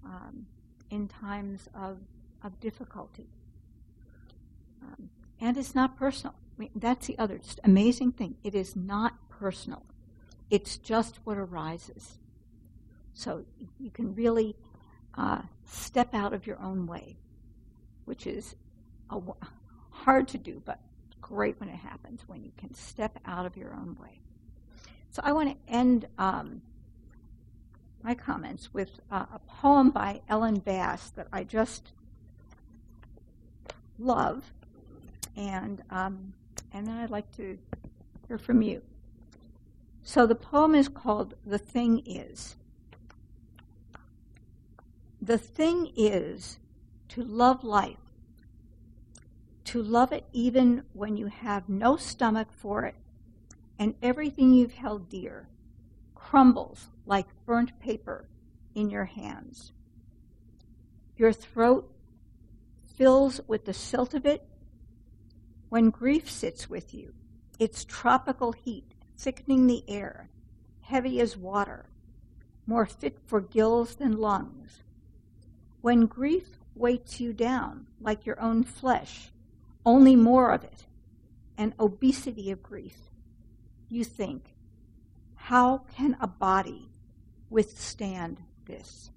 [0.04, 0.45] um,
[0.89, 1.97] in times of,
[2.43, 3.27] of difficulty.
[4.82, 6.36] Um, and it's not personal.
[6.58, 8.36] I mean, that's the other amazing thing.
[8.43, 9.84] It is not personal.
[10.49, 12.17] It's just what arises.
[13.13, 13.45] So
[13.80, 14.56] you can really
[15.15, 17.17] uh, step out of your own way,
[18.06, 18.56] which is
[19.89, 20.80] hard to do, but
[21.19, 24.19] great when it happens, when you can step out of your own way.
[25.12, 26.62] So I want to end um,
[28.04, 31.91] my comments with uh, a poem by Ellen Bass that I just
[34.00, 34.43] love,
[35.36, 36.34] and um,
[36.74, 37.58] and then I'd like to
[38.28, 38.82] hear from you.
[40.04, 42.56] So the poem is called The Thing Is.
[45.21, 46.57] The thing is
[47.10, 47.97] to love life,
[49.65, 52.95] to love it even when you have no stomach for it
[53.77, 55.47] and everything you've held dear
[56.15, 58.27] crumbles like burnt paper
[58.73, 59.71] in your hands.
[61.17, 61.91] Your throat
[62.95, 64.47] fills with the silt of it.
[65.69, 67.13] When grief sits with you,
[67.60, 70.29] its tropical heat thickening the air,
[70.81, 71.86] heavy as water,
[72.65, 74.84] more fit for gills than lungs.
[75.81, 79.31] When grief weights you down like your own flesh,
[79.85, 80.85] only more of it,
[81.57, 82.97] an obesity of grief,
[83.89, 84.55] you think,
[85.35, 86.89] how can a body
[87.49, 89.11] withstand this?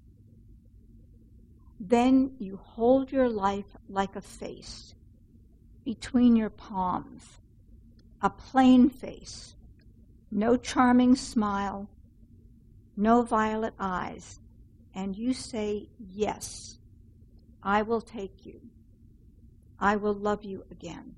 [1.79, 4.95] Then you hold your life like a face
[5.83, 7.23] between your palms,
[8.21, 9.55] a plain face,
[10.31, 11.87] no charming smile,
[12.97, 14.39] no violet eyes,
[14.95, 16.79] and you say, Yes,
[17.61, 18.61] I will take you.
[19.79, 21.15] I will love you again.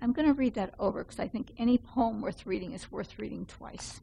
[0.00, 3.18] I'm going to read that over because I think any poem worth reading is worth
[3.18, 4.00] reading twice.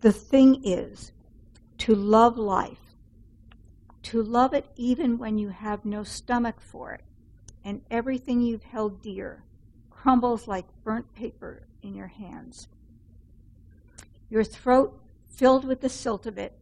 [0.00, 1.12] The thing is
[1.78, 2.96] to love life,
[4.04, 7.02] to love it even when you have no stomach for it,
[7.64, 9.44] and everything you've held dear
[9.90, 12.68] crumbles like burnt paper in your hands.
[14.30, 16.56] Your throat filled with the silt of it.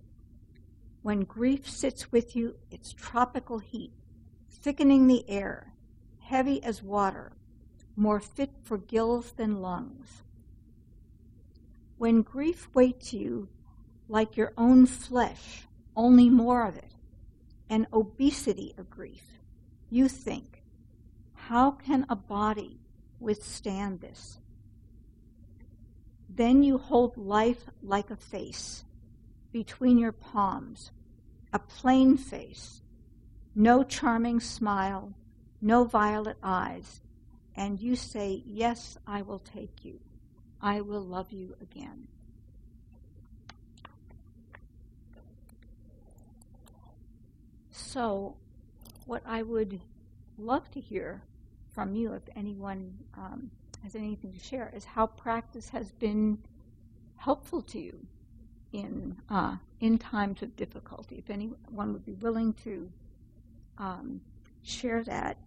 [1.03, 3.93] When grief sits with you, its tropical heat,
[4.51, 5.75] thickening the air,
[6.21, 7.33] heavy as water,
[7.95, 10.23] more fit for gills than lungs.
[11.99, 13.49] When grief weights you
[14.09, 16.95] like your own flesh, only more of it,
[17.69, 19.25] an obesity of grief,
[19.91, 20.63] you think,
[21.35, 22.81] how can a body
[23.21, 24.39] withstand this?
[26.38, 28.85] Then you hold life like a face
[29.51, 30.92] between your palms,
[31.53, 32.81] a plain face,
[33.57, 35.12] no charming smile,
[35.61, 37.01] no violet eyes,
[37.57, 39.98] and you say, Yes, I will take you.
[40.62, 42.07] I will love you again.
[47.72, 48.37] So,
[49.07, 49.81] what I would
[50.38, 51.20] love to hear
[51.74, 53.51] from you, if anyone um,
[53.83, 56.38] has anything to share, is how practice has been
[57.17, 58.07] helpful to you
[58.73, 61.17] in uh, in times of difficulty.
[61.17, 62.91] If anyone would be willing to
[63.79, 64.21] um,
[64.62, 65.38] share that,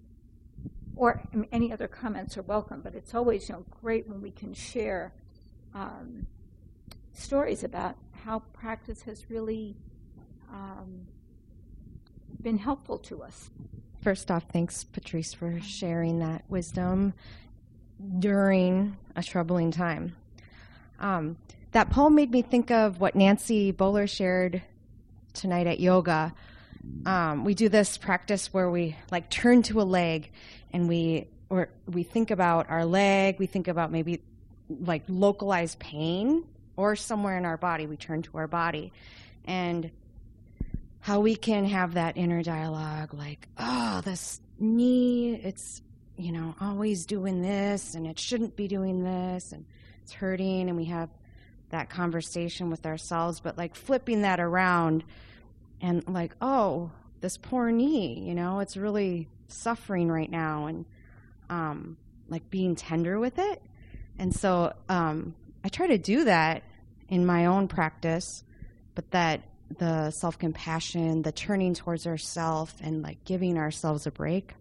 [0.95, 2.81] or any other comments are welcome.
[2.81, 5.13] But it's always you know great when we can share
[5.73, 6.27] um,
[7.13, 9.75] stories about how practice has really
[10.51, 11.07] um,
[12.41, 13.49] been helpful to us.
[14.01, 17.13] First off, thanks, Patrice, for sharing that wisdom
[18.19, 20.15] during a troubling time.
[20.99, 21.37] Um,
[21.71, 24.61] that poem made me think of what Nancy Bowler shared
[25.33, 26.33] tonight at yoga.
[27.05, 30.31] Um, we do this practice where we like turn to a leg
[30.73, 34.21] and we or we think about our leg, we think about maybe
[34.69, 36.45] like localized pain
[36.77, 38.93] or somewhere in our body, we turn to our body.
[39.45, 39.91] And
[41.01, 45.81] how we can have that inner dialogue like, oh, this knee, it's,
[46.17, 49.65] you know, always doing this and it shouldn't be doing this and
[50.03, 50.67] it's hurting.
[50.69, 51.09] And we have
[51.69, 55.03] that conversation with ourselves, but like flipping that around
[55.81, 60.67] and like, oh, this poor knee, you know, it's really suffering right now.
[60.67, 60.85] And
[61.49, 61.97] um,
[62.29, 63.61] like being tender with it.
[64.17, 66.63] And so um, I try to do that
[67.09, 68.43] in my own practice,
[68.95, 69.41] but that
[69.77, 74.53] the self compassion, the turning towards ourself, and like giving ourselves a break.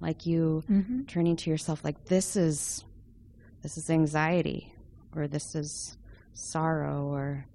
[0.00, 1.02] Like you mm-hmm.
[1.04, 2.84] turning to yourself, like this is
[3.62, 4.72] this is anxiety,
[5.14, 5.96] or this is
[6.34, 7.46] sorrow, or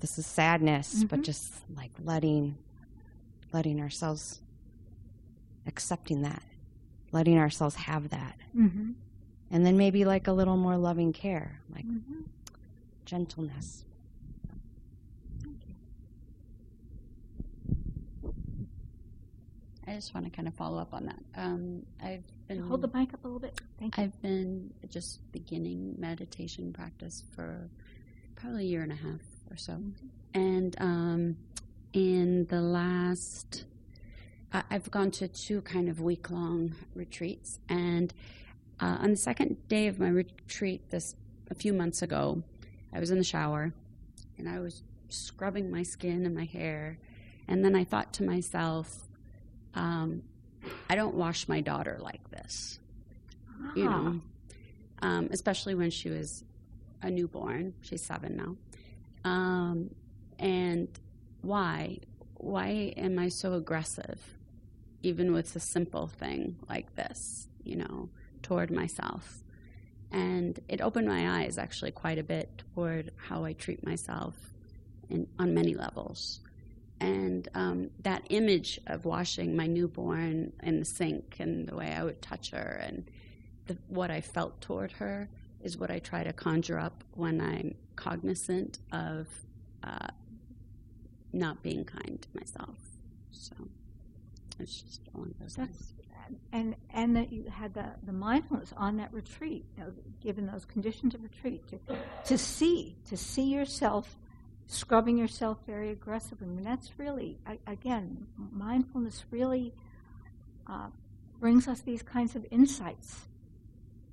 [0.00, 1.06] this is sadness, mm-hmm.
[1.06, 2.56] but just like letting
[3.52, 4.40] letting ourselves
[5.66, 6.42] accepting that,
[7.12, 8.92] letting ourselves have that, mm-hmm.
[9.50, 12.22] and then maybe like a little more loving care, like mm-hmm.
[13.04, 13.84] gentleness.
[19.86, 21.18] I just want to kind of follow up on that.
[21.34, 23.60] Um, I've been hold the mic up a little bit.
[23.78, 24.04] Thank you.
[24.04, 27.68] I've been just beginning meditation practice for
[28.36, 29.20] probably a year and a half
[29.50, 30.06] or so, mm-hmm.
[30.34, 31.36] and um,
[31.92, 33.64] in the last,
[34.52, 38.12] I've gone to two kind of week long retreats, and
[38.80, 41.16] uh, on the second day of my retreat, this
[41.50, 42.42] a few months ago,
[42.92, 43.74] I was in the shower,
[44.38, 46.98] and I was scrubbing my skin and my hair,
[47.48, 49.08] and then I thought to myself
[49.74, 50.22] um,
[50.88, 52.78] I don't wash my daughter like this.
[53.76, 54.02] you Ah.
[54.02, 54.20] know,
[55.02, 56.44] um, especially when she was
[57.00, 57.74] a newborn.
[57.82, 58.56] She's seven now.
[59.28, 59.94] Um,
[60.38, 60.88] and
[61.42, 61.98] why?
[62.34, 64.20] Why am I so aggressive,
[65.02, 68.08] even with a simple thing like this, you know,
[68.42, 69.42] toward myself?
[70.10, 74.34] And it opened my eyes actually quite a bit toward how I treat myself
[75.08, 76.40] in, on many levels.
[77.02, 82.04] And um, that image of washing my newborn in the sink and the way I
[82.04, 83.10] would touch her and
[83.66, 85.28] the, what I felt toward her
[85.62, 89.28] is what I try to conjure up when I'm cognizant of
[89.82, 90.08] uh,
[91.32, 92.76] not being kind to myself.
[93.30, 93.54] So
[94.58, 95.76] it's just one of those things.
[95.78, 95.92] That's
[96.52, 99.92] and and that you had the, the mindfulness on that retreat, you know,
[100.22, 101.78] given those conditions of retreat, to,
[102.24, 104.16] to see to see yourself
[104.72, 106.46] scrubbing yourself very aggressively.
[106.46, 109.74] I mean, that's really again mindfulness really
[110.66, 110.88] uh,
[111.38, 113.26] brings us these kinds of insights.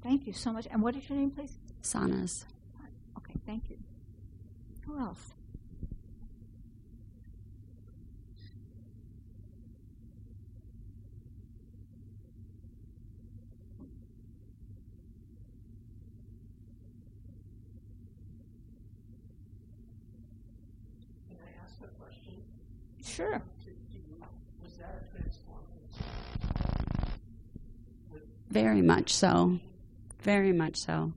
[0.03, 0.67] Thank you so much.
[0.71, 1.57] And what is your name, please?
[1.83, 2.45] Sanas.
[3.17, 3.77] Okay, thank you.
[4.85, 5.33] Who else?
[23.19, 23.41] Sure.
[28.49, 29.59] Very much so.
[30.21, 31.11] Very much so.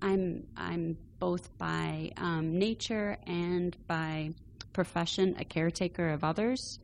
[0.00, 4.30] I'm I'm both by um, nature and by
[4.72, 6.78] profession a caretaker of others,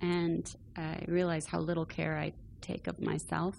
[0.00, 2.32] and I realize how little care I
[2.62, 3.54] take of myself,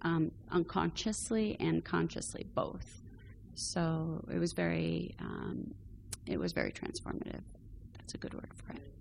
[0.00, 3.02] um, unconsciously and consciously both.
[3.56, 5.74] So it was very um,
[6.24, 7.42] it was very transformative.
[7.98, 8.99] That's a good word for it.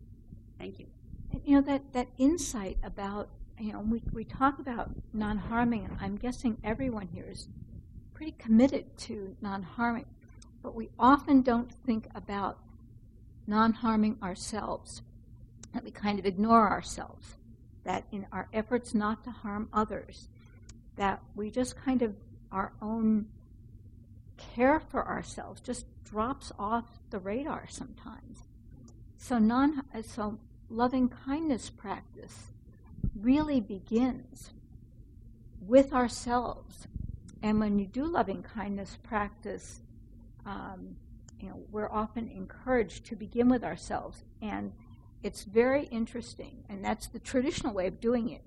[0.60, 0.88] Thank you.
[1.32, 3.30] And, you know that that insight about
[3.60, 7.48] you know we we talk about non-harming, I'm guessing everyone here is
[8.14, 10.06] pretty committed to non-harming,
[10.62, 12.60] but we often don't think about
[13.48, 15.02] non-harming ourselves.
[15.74, 17.36] That we kind of ignore ourselves.
[17.86, 20.28] That in our efforts not to harm others,
[20.98, 22.16] that we just kind of
[22.52, 23.28] our own
[24.38, 28.44] care for ourselves just drops off the radar sometimes.
[29.18, 30.40] So non so
[30.70, 32.52] loving kindness practice
[33.20, 34.52] really begins
[35.62, 36.88] with ourselves.
[37.42, 39.82] And when you do loving kindness practice,
[40.46, 40.96] um,
[41.40, 44.24] you know, we're often encouraged to begin with ourselves.
[44.42, 44.74] And
[45.24, 48.44] it's very interesting, and that's the traditional way of doing it.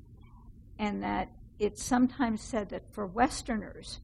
[0.79, 4.01] And that it's sometimes said that for Westerners,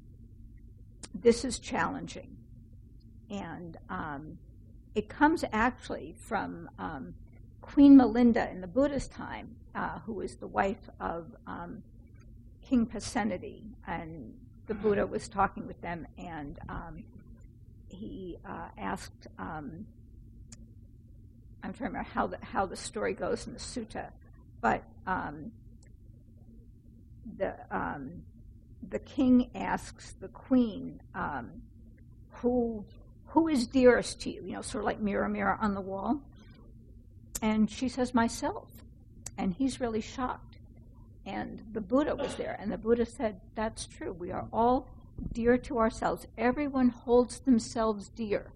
[1.15, 2.37] this is challenging.
[3.31, 4.39] And um,
[4.95, 7.15] it comes actually from um,
[7.61, 11.83] Queen Mallika in the Buddha's time, uh, who was the wife of um,
[12.63, 14.35] King Pasenadi, and
[14.67, 17.05] the Buddha was talking with them, and um,
[17.89, 19.27] he uh, asked.
[19.39, 19.87] Um,
[21.63, 24.11] I'm trying to remember how the how the story goes in the sutta,
[24.61, 25.51] but um,
[27.37, 28.23] the um,
[28.89, 31.63] the king asks the queen, um,
[32.31, 32.85] "Who
[33.27, 36.21] who is dearest to you?" You know, sort of like mirror, mirror on the wall.
[37.41, 38.85] And she says, "Myself."
[39.37, 40.59] And he's really shocked.
[41.25, 44.13] And the Buddha was there, and the Buddha said, "That's true.
[44.13, 44.89] We are all
[45.33, 46.27] dear to ourselves.
[46.37, 48.53] Everyone holds themselves dear."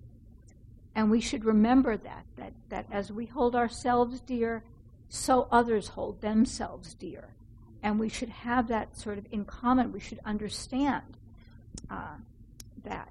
[0.94, 4.62] And we should remember that, that, that as we hold ourselves dear,
[5.08, 7.34] so others hold themselves dear.
[7.82, 9.92] And we should have that sort of in common.
[9.92, 11.16] We should understand
[11.90, 12.16] uh,
[12.84, 13.10] that.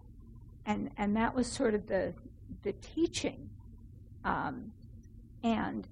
[0.66, 2.14] And, and that was sort of the,
[2.62, 3.50] the teaching.
[4.24, 4.72] Um,
[5.44, 5.88] and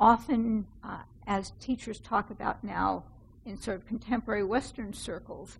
[0.00, 3.04] often, uh, as teachers talk about now
[3.44, 5.58] in sort of contemporary Western circles,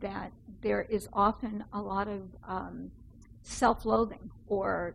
[0.00, 2.90] that there is often a lot of um,
[3.42, 4.94] self loathing or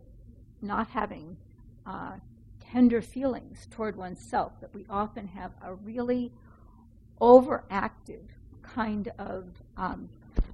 [0.60, 1.36] not having
[1.86, 2.12] uh,
[2.72, 6.32] tender feelings toward oneself, that we often have a really
[7.20, 8.22] overactive
[8.62, 9.44] kind of
[9.76, 10.08] um,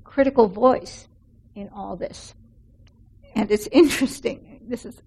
[0.05, 1.07] critical voice
[1.55, 2.35] in all this.
[3.35, 4.61] And it's interesting.
[4.67, 5.01] This is,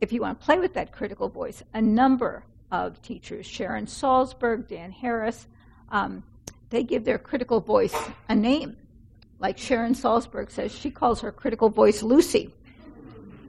[0.00, 4.68] if you want to play with that critical voice, a number of teachers, Sharon Salzberg,
[4.68, 5.46] Dan Harris,
[5.90, 6.22] um,
[6.70, 7.96] they give their critical voice
[8.28, 8.76] a name.
[9.38, 12.54] Like Sharon Salzberg says, she calls her critical voice Lucy.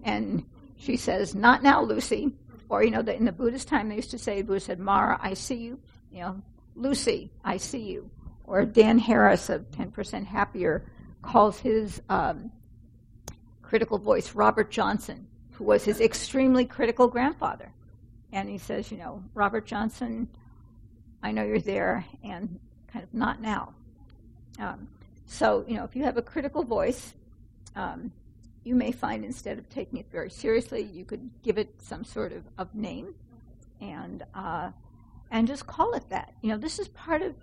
[0.04, 0.45] And
[0.78, 2.32] she says, Not now, Lucy.
[2.70, 5.20] Or, you know, the, in the Buddhist time, they used to say, Buddha said, Mara,
[5.22, 5.80] I see you.
[6.12, 6.41] You know,
[6.76, 8.10] Lucy, I see you.
[8.45, 10.86] Or Dan Harris of 10% Happier
[11.22, 12.52] calls his um,
[13.62, 15.28] critical voice Robert Johnson,
[15.62, 17.72] who was his extremely critical grandfather.
[18.34, 20.28] And he says, you know, Robert Johnson,
[21.22, 22.59] I know you're there, and
[22.91, 23.76] kind of not now.
[24.57, 24.88] Um,
[25.28, 27.14] So, you know, if you have a critical voice,
[27.76, 28.12] um,
[28.64, 32.34] you may find instead of taking it very seriously, you could give it some sort
[32.34, 33.14] of, of name
[33.80, 34.72] and uh,
[35.30, 36.34] and just call it that.
[36.41, 37.36] You know, this is part of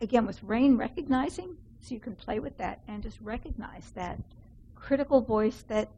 [0.00, 4.18] again with rain recognizing, so you can play with that and just recognize that
[4.74, 5.90] critical voice that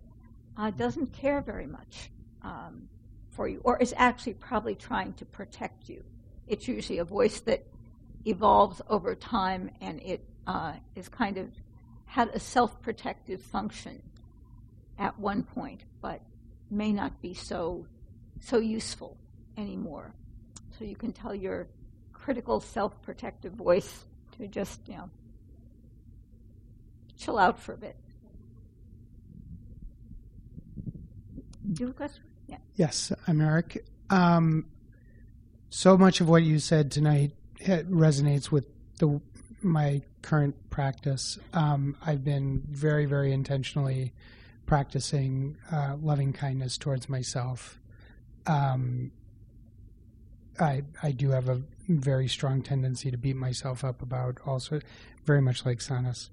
[0.61, 2.11] uh, doesn't care very much
[2.43, 2.87] um,
[3.31, 6.05] for you, or is actually probably trying to protect you.
[6.47, 7.65] It's usually a voice that
[8.27, 11.49] evolves over time, and it uh, is kind of
[12.05, 14.03] had a self-protective function
[14.99, 16.21] at one point, but
[16.71, 17.87] may not be so
[18.41, 19.17] so useful
[19.57, 20.13] anymore.
[20.79, 21.69] So you can tell your
[22.13, 24.05] critical self-protective voice
[24.37, 25.09] to just you know
[27.17, 27.97] chill out for a bit.
[31.73, 32.23] Do you have a question?
[32.49, 32.57] Yeah.
[32.75, 33.85] Yes, I'm Eric.
[34.09, 34.66] Um,
[35.68, 38.66] so much of what you said tonight resonates with
[38.99, 39.21] the
[39.62, 41.39] my current practice.
[41.53, 44.12] Um, I've been very, very intentionally
[44.66, 47.79] practicing uh, loving kindness towards myself.
[48.47, 49.12] Um,
[50.59, 54.81] I I do have a very strong tendency to beat myself up about also
[55.25, 56.31] very much like Sanas.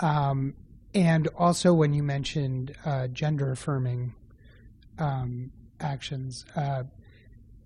[0.00, 0.54] Um,
[0.94, 4.14] and also when you mentioned uh, gender affirming
[4.98, 6.84] um, actions, uh,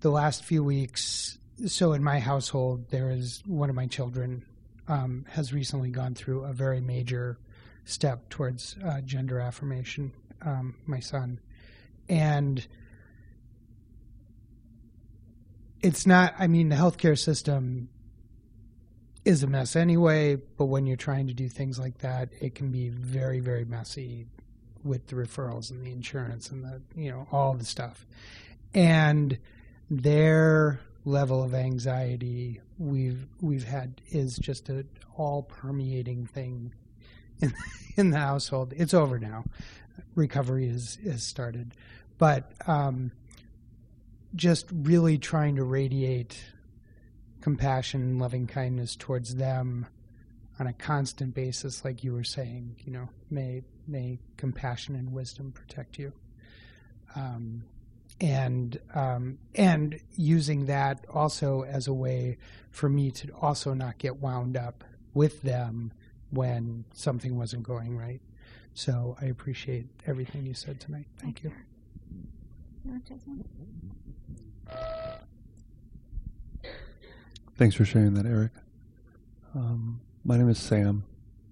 [0.01, 1.37] the last few weeks.
[1.65, 4.45] So in my household, there is one of my children
[4.87, 7.37] um, has recently gone through a very major
[7.85, 10.11] step towards uh, gender affirmation.
[10.41, 11.39] Um, my son,
[12.07, 12.65] and
[15.81, 16.35] it's not.
[16.37, 17.89] I mean, the healthcare system
[19.25, 20.35] is a mess anyway.
[20.35, 24.27] But when you're trying to do things like that, it can be very, very messy
[24.87, 28.05] with the referrals and the insurance and the you know all the stuff,
[28.73, 29.37] and
[29.89, 36.73] their level of anxiety we've we've had is just an all permeating thing
[37.39, 37.53] in
[37.95, 38.73] in the household.
[38.75, 39.43] It's over now.
[40.15, 41.73] Recovery is is started,
[42.17, 43.11] but um,
[44.35, 46.37] just really trying to radiate
[47.41, 49.85] compassion and loving kindness towards them
[50.59, 52.75] on a constant basis, like you were saying.
[52.85, 56.13] You know, may may compassion and wisdom protect you.
[57.15, 57.63] Um,
[58.19, 62.37] and um, and using that also as a way
[62.71, 64.83] for me to also not get wound up
[65.13, 65.91] with them
[66.29, 68.21] when something wasn't going right.
[68.73, 71.07] So I appreciate everything you said tonight.
[71.19, 71.51] Thank you.
[77.57, 78.51] Thanks for sharing that, Eric.
[79.55, 81.05] Um, my name is Sam.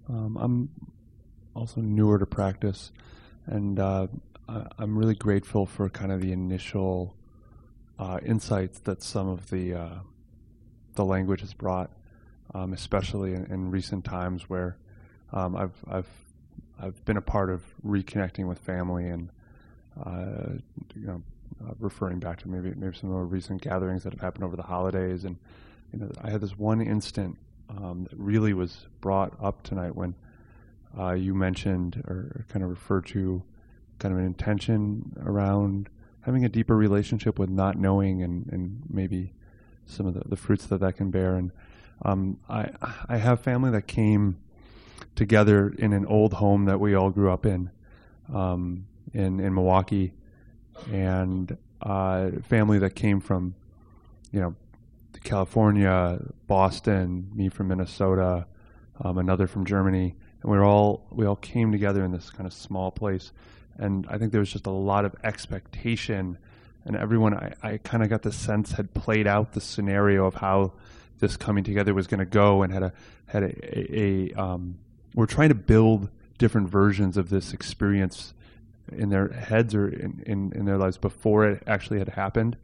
[0.06, 0.68] Um, I'm
[1.54, 2.92] also newer to practice,
[3.46, 4.06] and uh,
[4.78, 7.16] I'm really grateful for kind of the initial
[7.98, 9.94] uh, insights that some of the uh,
[10.94, 11.90] the language has brought,
[12.54, 14.76] um, especially in, in, recent times where
[15.32, 16.10] um, I've I've
[16.78, 19.30] I've been a part of reconnecting with family and
[20.04, 20.52] uh,
[20.94, 21.22] you know
[21.66, 24.54] uh, referring back to maybe maybe some of the recent gatherings that have happened over
[24.54, 25.38] the holidays and
[25.94, 27.38] you know I had this one instant
[27.68, 30.14] um, that really was brought up tonight when
[30.98, 33.42] uh, you mentioned or kind of referred to
[33.98, 35.88] kind of an intention around
[36.22, 39.32] having a deeper relationship with not knowing and, and maybe
[39.86, 41.36] some of the, the fruits that that can bear.
[41.36, 41.52] And
[42.02, 42.70] um, I,
[43.08, 44.38] I have family that came
[45.14, 47.70] together in an old home that we all grew up in,
[48.32, 50.12] um, in, in Milwaukee,
[50.92, 53.54] and uh, family that came from,
[54.32, 54.54] you know,
[55.22, 58.46] California, Boston, me from Minnesota,
[59.00, 62.46] um, another from Germany, and we were all we all came together in this kind
[62.46, 63.32] of small place.
[63.78, 66.38] And I think there was just a lot of expectation,
[66.84, 70.34] and everyone I, I kind of got the sense had played out the scenario of
[70.34, 70.72] how
[71.18, 72.92] this coming together was going to go, and had a
[73.26, 74.78] had a, a, a um,
[75.14, 76.08] we're trying to build
[76.38, 78.34] different versions of this experience
[78.92, 82.56] in their heads or in, in, in their lives before it actually had happened.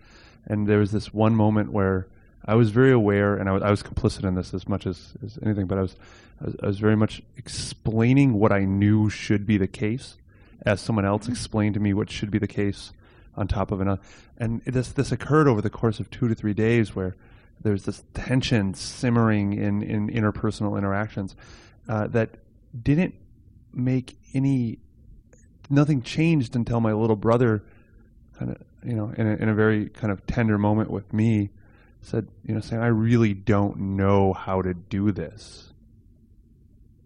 [0.47, 2.07] And there was this one moment where
[2.45, 5.13] I was very aware, and I was, I was complicit in this as much as,
[5.25, 5.97] as anything, but I was,
[6.41, 10.17] I was, I was very much explaining what I knew should be the case
[10.65, 11.33] as someone else mm-hmm.
[11.33, 12.93] explained to me what should be the case
[13.37, 14.01] on top of another.
[14.39, 17.17] And this this occurred over the course of two to three days, where
[17.61, 21.37] there's this tension simmering in in interpersonal interactions
[21.89, 22.31] uh, that
[22.81, 23.15] didn't
[23.73, 24.79] make any
[25.71, 27.65] nothing changed until my little brother
[28.39, 31.51] kind of you know in a, in a very kind of tender moment with me
[32.03, 35.73] said you know saying I really don't know how to do this.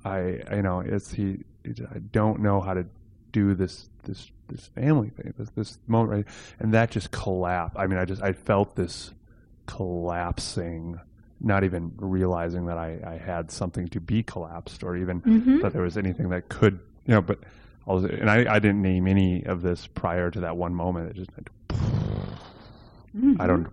[0.05, 1.45] I you know it's he
[1.93, 2.87] I don't know how to
[3.33, 6.25] do this this this family thing, this this moment, right?
[6.61, 7.77] And that just collapsed.
[7.79, 9.13] I mean, I just I felt this
[9.67, 10.99] collapsing
[11.41, 15.61] not even realizing that I, I had something to be collapsed or even Mhm.
[15.61, 17.41] that there was anything that could, you know, but
[17.87, 21.11] I was, and I, I didn't name any of this prior to that one moment.
[21.11, 21.31] It just,
[23.39, 23.69] I don't,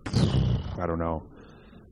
[0.78, 1.22] I don't know,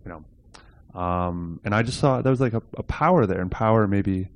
[0.05, 0.98] you know.
[0.98, 4.28] Um, and I just saw there was like a, a power there, and power maybe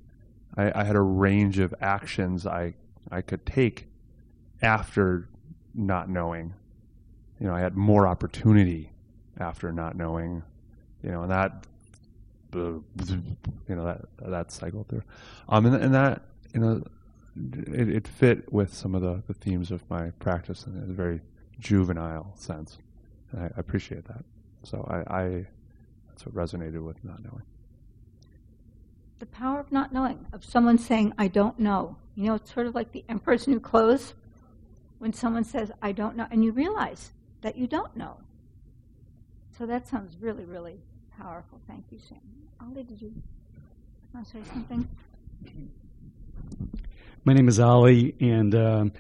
[0.57, 2.75] I, I had a range of actions I
[3.11, 3.87] I could take
[4.63, 5.29] after
[5.75, 6.55] not knowing.
[7.41, 8.93] You know, I had more opportunity
[9.39, 10.43] after not knowing.
[11.03, 11.67] You know, and that,
[12.55, 12.85] you
[13.69, 15.03] know, that that cycled through,
[15.49, 16.83] um, and, and that you know,
[17.73, 21.21] it, it fit with some of the, the themes of my practice in a very
[21.61, 22.79] juvenile sense.
[23.37, 24.25] And I, I appreciate that.
[24.65, 25.47] So I, I
[26.09, 27.43] that's what resonated with not knowing.
[29.19, 31.97] The power of not knowing, of someone saying, I don't know.
[32.17, 34.15] You know, it's sort of like the emperor's new clothes.
[34.99, 37.13] When someone says, I don't know, and you realize
[37.43, 38.17] that you don't know.
[39.59, 40.81] So that sounds really, really
[41.19, 41.61] powerful.
[41.69, 42.19] Thank you, Sam.
[42.61, 43.13] Ali, did you
[44.15, 44.89] want to say something?
[47.25, 48.93] My name is Ali, and um,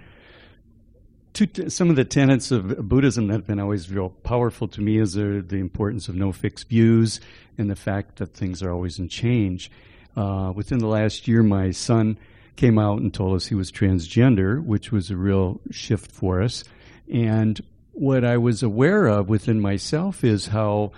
[1.37, 4.97] two some of the tenets of Buddhism that have been always real powerful to me
[4.97, 7.21] is the, the importance of no fixed views
[7.59, 9.71] and the fact that things are always in change.
[10.17, 12.19] Uh, within the last year, my son
[12.57, 16.65] came out and told us he was transgender, which was a real shift for us.
[17.13, 17.61] And
[17.93, 20.93] what I was aware of within myself is how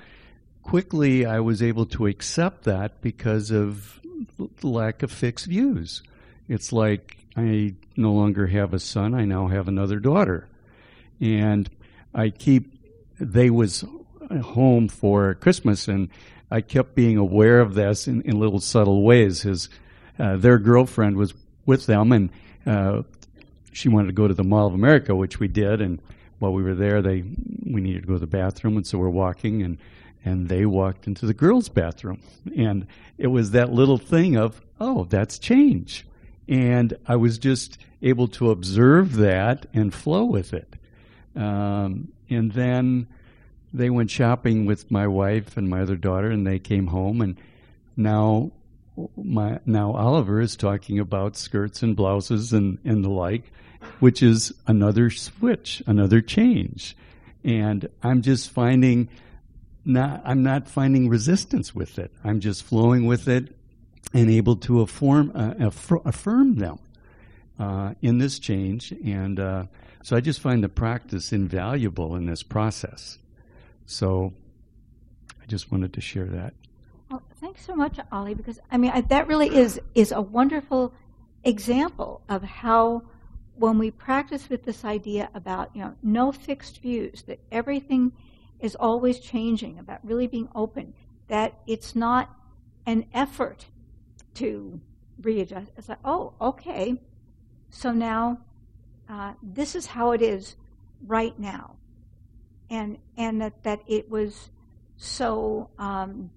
[0.63, 4.01] quickly I was able to accept that because of
[4.63, 6.03] lack of fixed views.
[6.49, 10.49] It's like I no longer have a son, I now have another daughter.
[11.21, 11.69] And
[12.15, 12.73] I keep,
[13.21, 13.85] they was
[14.43, 16.09] home for Christmas and
[16.51, 19.43] I kept being aware of this in, in little subtle ways.
[19.43, 19.69] His,
[20.19, 21.35] uh, their girlfriend was
[21.67, 22.31] with them and
[22.67, 23.03] uh,
[23.73, 25.81] she wanted to go to the Mall of America, which we did.
[25.81, 26.01] And
[26.39, 27.23] while we were there, they
[27.65, 29.79] we needed to go to the bathroom, and so we're walking, and
[30.25, 32.21] and they walked into the girls' bathroom,
[32.57, 32.87] and
[33.17, 36.07] it was that little thing of oh, that's change,
[36.49, 40.75] and I was just able to observe that and flow with it,
[41.37, 43.07] um, and then
[43.73, 47.39] they went shopping with my wife and my other daughter, and they came home, and
[47.97, 48.53] now
[49.17, 53.53] my now Oliver is talking about skirts and blouses and, and the like,
[54.01, 56.97] which is another switch, another change.
[57.45, 59.09] And I'm just finding
[59.85, 62.13] not I'm not finding resistance with it.
[62.25, 63.55] I'm just flowing with it
[64.13, 66.79] and able to affirm uh, aff- affirm them
[67.59, 68.93] uh, in this change.
[69.05, 69.65] And uh,
[70.03, 73.19] so I just find the practice invaluable in this process.
[73.87, 74.33] So
[75.43, 76.55] I just wanted to share that.
[77.11, 80.93] Well, thanks so much, Ollie, because I mean I, that really is is a wonderful
[81.45, 83.03] example of how
[83.57, 88.13] when we practice with this idea about you know no fixed views, that everything
[88.61, 90.93] is always changing, about really being open,
[91.29, 92.35] that it's not
[92.87, 93.67] an effort
[94.39, 94.81] to
[95.23, 95.71] readjust.
[95.77, 97.01] It's like, oh, okay,
[97.71, 98.39] so now
[99.09, 100.57] uh, this is how it is
[101.07, 101.77] right now,
[102.71, 104.51] and and that that it was
[104.97, 105.71] so.
[105.79, 106.31] Um,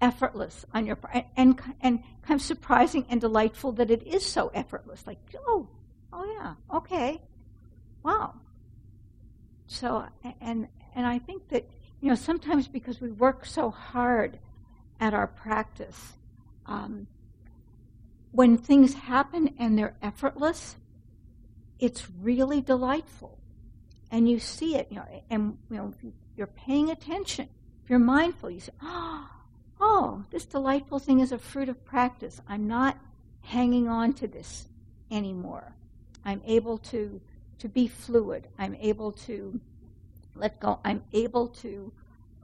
[0.00, 4.48] effortless on your part, and, and kind of surprising and delightful that it is so
[4.54, 5.06] effortless.
[5.06, 5.68] Like, oh,
[6.12, 7.20] oh yeah, okay,
[8.02, 8.34] wow.
[9.66, 10.06] So,
[10.40, 11.68] and and I think that
[12.00, 14.38] you know sometimes because we work so hard
[15.00, 16.14] at our practice,
[16.66, 17.06] um,
[18.32, 20.76] when things happen and they're effortless,
[21.78, 23.38] it's really delightful,
[24.10, 24.88] and you see it.
[24.90, 25.94] You know, and you know,
[26.36, 27.48] you're paying attention,
[27.84, 29.28] if you're mindful, you say, oh
[29.80, 32.40] oh, this delightful thing is a fruit of practice.
[32.48, 32.98] I'm not
[33.40, 34.68] hanging on to this
[35.10, 35.74] anymore.
[36.24, 37.20] I'm able to
[37.58, 38.48] to be fluid.
[38.58, 39.58] I'm able to
[40.34, 40.78] let go.
[40.84, 41.92] I'm able to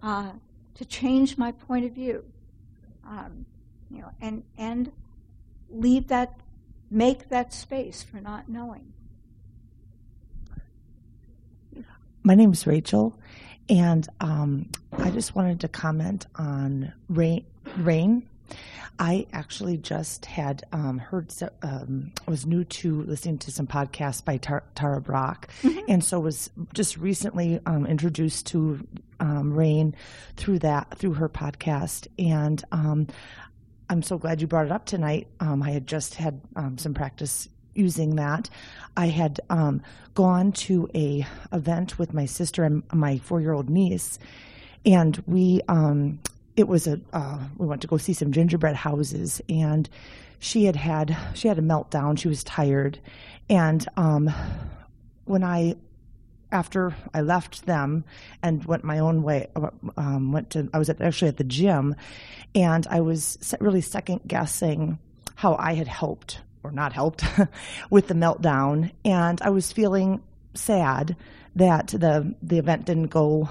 [0.03, 0.33] uh,
[0.75, 2.25] to change my point of view.
[3.07, 3.45] Um,
[3.93, 4.91] you know, and and
[5.71, 6.41] leave that,
[6.91, 8.93] make that space for not knowing.
[12.23, 13.19] My name is Rachel,
[13.69, 17.45] and um, I just wanted to comment on rain.
[17.77, 18.29] rain.
[18.99, 21.33] I actually just had um, heard,
[21.63, 25.81] um, was new to listening to some podcasts by Tar- Tara Brach, mm-hmm.
[25.89, 28.87] and so was just recently um, introduced to
[29.23, 29.95] um, Rain
[30.37, 32.07] through that, through her podcast.
[32.19, 33.07] And um,
[33.93, 35.27] I'm so glad you brought it up tonight.
[35.39, 36.41] Um, I had just had
[36.79, 38.49] some practice using that.
[38.97, 39.83] I had um,
[40.15, 44.19] gone to a event with my sister and my four year old niece,
[44.87, 46.21] and we um,
[46.57, 49.91] it was a uh, we went to go see some gingerbread houses, and
[50.39, 52.19] she had had she had a meltdown.
[52.19, 52.99] She was tired,
[53.51, 54.33] and um,
[55.27, 55.77] when I
[56.53, 58.05] after I left them
[58.43, 59.49] and went my own way,
[59.97, 61.97] um, went to I was at, actually at the gym,
[62.55, 64.99] and I was really second guessing
[65.35, 67.25] how I had helped or not helped
[67.91, 70.23] with the meltdown, and I was feeling
[70.55, 71.17] sad
[71.57, 73.49] that the the event didn't go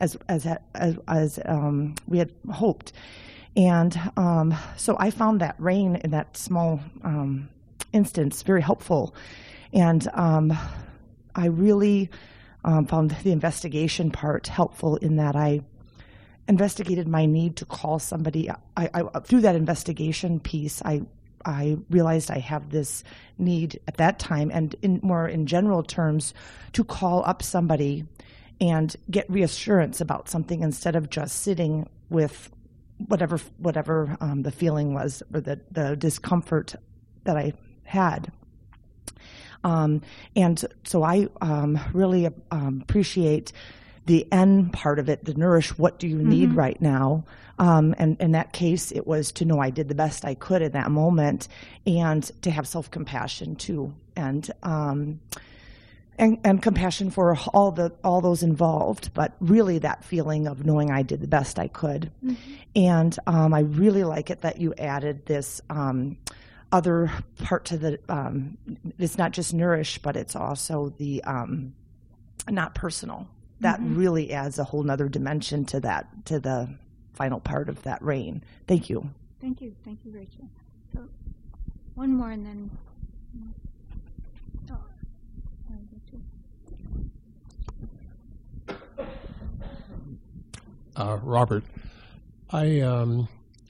[0.00, 2.92] as as as, as um, we had hoped.
[3.56, 7.48] And um, so I found that rain in that small um,
[7.92, 9.14] instance very helpful.
[9.72, 10.56] And um,
[11.34, 12.10] I really
[12.64, 15.60] um, found the investigation part helpful in that I
[16.48, 18.50] investigated my need to call somebody.
[18.50, 21.02] I, I, through that investigation piece, I
[21.46, 23.04] I realized I have this
[23.36, 26.32] need at that time, and in more in general terms,
[26.72, 28.06] to call up somebody
[28.60, 32.50] and get reassurance about something instead of just sitting with
[33.08, 36.74] whatever whatever um, the feeling was or the the discomfort
[37.24, 37.52] that I
[37.84, 38.32] had.
[39.64, 40.02] Um,
[40.36, 43.52] and so I um, really um, appreciate
[44.06, 45.76] the N part of it, the nourish.
[45.78, 46.56] What do you need Mhm.
[46.56, 47.24] right now?
[47.58, 50.60] Um, and in that case, it was to know I did the best I could
[50.60, 51.48] in that moment,
[51.86, 55.20] and to have self compassion too, and um,
[56.18, 59.14] and, and compassion for all the all those involved.
[59.14, 62.10] But really, that feeling of knowing I did the best I could,
[62.76, 65.62] and um, I really like it that you added this.
[66.74, 67.08] Other
[67.44, 68.58] part to the um,
[68.98, 71.72] it's not just nourish but it's also the um,
[72.50, 73.28] not personal
[73.60, 73.96] that Mhm.
[73.96, 76.68] really adds a whole nother dimension to that to the
[77.12, 79.08] final part of that rain thank you
[79.40, 80.48] Thank you, thank you, Rachel.
[80.94, 81.06] So,
[81.94, 82.70] one more and then.
[84.70, 84.78] Oh,
[85.68, 86.20] sorry, Rachel.
[90.96, 91.62] uh, Robert.
[92.50, 93.28] I um,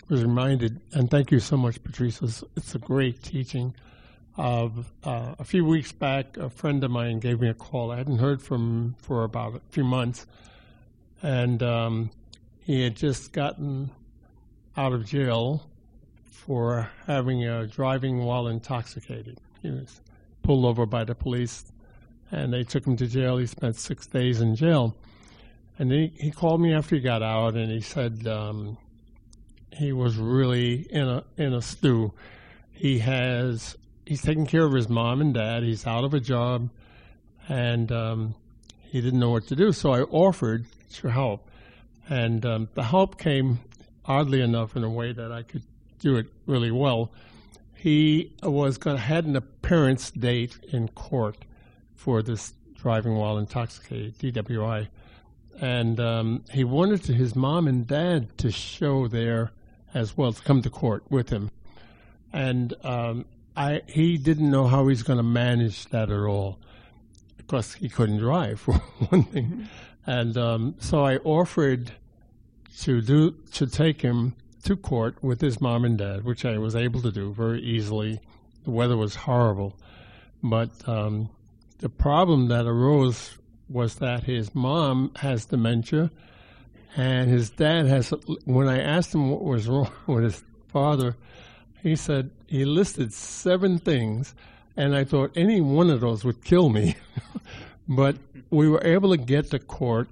[0.08, 2.20] was reminded, and thank you so much, Patrice.
[2.56, 3.74] It's, a great teaching.
[4.36, 7.92] Of uh, a few weeks back, a friend of mine gave me a call.
[7.92, 10.26] I hadn't heard from for about a few months,
[11.22, 12.10] and um,
[12.58, 13.90] he had just gotten
[14.76, 15.68] out of jail
[16.24, 19.38] for having uh, driving while intoxicated.
[19.62, 20.00] He was
[20.42, 21.72] pulled over by the police,
[22.32, 23.36] and they took him to jail.
[23.36, 24.96] He spent six days in jail.
[25.78, 28.78] And he, he called me after he got out, and he said um,
[29.74, 32.12] he was really in a in a stew.
[32.72, 35.62] He has he's taking care of his mom and dad.
[35.62, 36.70] He's out of a job,
[37.48, 38.34] and um,
[38.82, 39.72] he didn't know what to do.
[39.72, 41.48] So I offered to help,
[42.08, 43.60] and um, the help came
[44.04, 45.62] oddly enough in a way that I could
[45.98, 47.10] do it really well.
[47.74, 51.36] He was going had an appearance date in court
[51.94, 54.88] for this driving while intoxicated DWI
[55.60, 59.52] and um, he wanted to, his mom and dad to show there
[59.94, 61.50] as well to come to court with him,
[62.32, 63.24] and um,
[63.56, 66.58] I he didn't know how he's going to manage that at all
[67.36, 69.68] because he couldn't drive for one thing,
[70.06, 71.92] and um, so I offered
[72.80, 74.34] to do to take him
[74.64, 78.20] to court with his mom and dad, which I was able to do very easily.
[78.64, 79.78] The weather was horrible,
[80.42, 81.28] but um,
[81.78, 83.36] the problem that arose
[83.68, 86.10] was that his mom has dementia
[86.96, 88.12] and his dad has
[88.44, 91.16] when i asked him what was wrong with his father
[91.82, 94.34] he said he listed seven things
[94.76, 96.96] and i thought any one of those would kill me.
[97.88, 98.16] But
[98.50, 100.08] we were able to get to court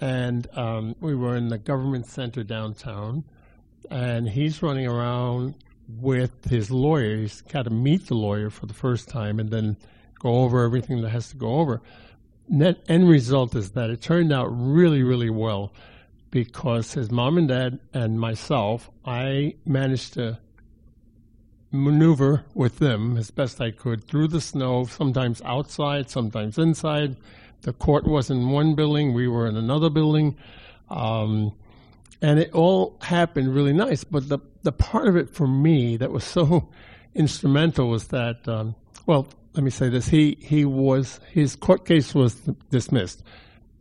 [0.00, 3.24] and um, we were in the government center downtown
[3.90, 5.54] and he's running around
[5.88, 7.16] with his lawyer.
[7.16, 9.76] He's got to meet the lawyer for the first time and then
[10.20, 11.82] go over everything that has to go over.
[12.48, 15.72] Net end result is that it turned out really, really well
[16.30, 20.38] because his mom and dad and myself, I managed to
[21.72, 27.16] maneuver with them as best I could through the snow, sometimes outside, sometimes inside.
[27.62, 30.36] The court was in one building, we were in another building.
[30.88, 31.52] Um,
[32.22, 34.04] and it all happened really nice.
[34.04, 36.68] But the, the part of it for me that was so
[37.14, 38.74] instrumental was that, um,
[39.06, 42.34] well, let me say this: he he was his court case was
[42.70, 43.22] dismissed.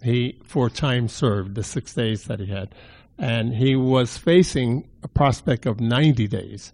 [0.01, 2.73] He for time served the six days that he had,
[3.17, 6.73] and he was facing a prospect of ninety days.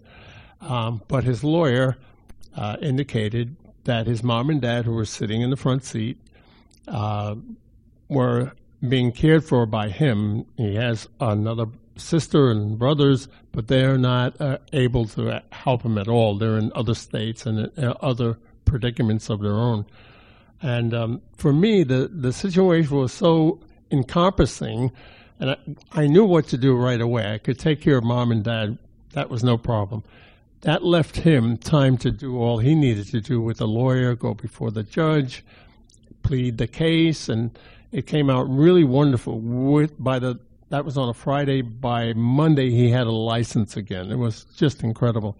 [0.60, 1.96] Um, but his lawyer
[2.56, 6.18] uh, indicated that his mom and dad, who were sitting in the front seat,
[6.88, 7.34] uh,
[8.08, 8.52] were
[8.88, 10.46] being cared for by him.
[10.56, 11.66] He has another
[11.96, 16.36] sister and brothers, but they're not uh, able to help him at all.
[16.36, 19.86] They're in other states and uh, other predicaments of their own.
[20.62, 24.90] And um, for me, the, the situation was so encompassing,
[25.38, 25.56] and I,
[25.92, 27.32] I knew what to do right away.
[27.32, 28.78] I could take care of mom and dad,
[29.12, 30.02] that was no problem.
[30.62, 34.34] That left him time to do all he needed to do with the lawyer, go
[34.34, 35.44] before the judge,
[36.22, 37.56] plead the case, and
[37.92, 39.38] it came out really wonderful.
[39.38, 40.40] With by the
[40.70, 41.62] that was on a Friday.
[41.62, 44.10] By Monday, he had a license again.
[44.10, 45.38] It was just incredible.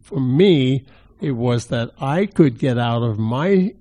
[0.00, 0.86] For me,
[1.20, 3.74] it was that I could get out of my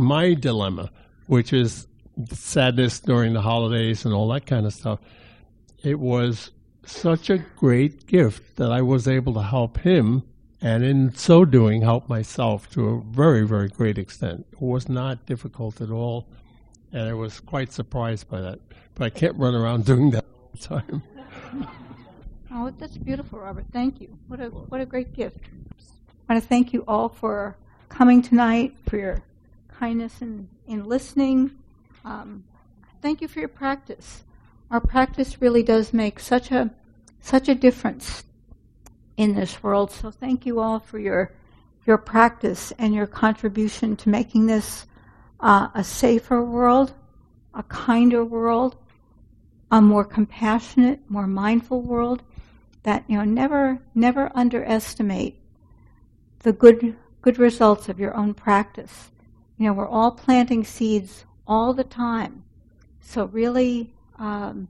[0.00, 0.90] my dilemma,
[1.26, 1.86] which is
[2.32, 5.00] sadness during the holidays and all that kind of stuff.
[5.82, 6.50] It was
[6.84, 10.22] such a great gift that I was able to help him,
[10.60, 14.46] and in so doing, help myself to a very, very great extent.
[14.52, 16.26] It was not difficult at all,
[16.92, 18.58] and I was quite surprised by that.
[18.94, 21.02] But I can't run around doing that all the time.
[22.52, 23.66] Oh, that's beautiful, Robert.
[23.72, 24.18] Thank you.
[24.26, 25.38] What a what a great gift.
[26.28, 27.56] I want to thank you all for
[27.88, 29.22] coming tonight, for your
[29.80, 31.50] kindness in, in listening.
[32.04, 32.44] Um,
[33.00, 34.24] thank you for your practice.
[34.70, 36.70] Our practice really does make such a
[37.22, 38.24] such a difference
[39.16, 39.90] in this world.
[39.90, 41.32] So thank you all for your
[41.86, 44.86] your practice and your contribution to making this
[45.40, 46.92] uh, a safer world,
[47.54, 48.76] a kinder world,
[49.70, 52.22] a more compassionate, more mindful world.
[52.82, 55.40] That you know, never never underestimate
[56.40, 59.10] the good good results of your own practice.
[59.60, 62.44] You know, we're all planting seeds all the time,
[62.98, 64.68] so really, um,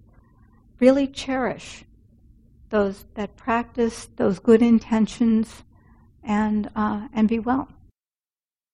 [0.81, 1.85] really cherish
[2.71, 5.63] those that practice, those good intentions,
[6.25, 7.69] and uh, and be well.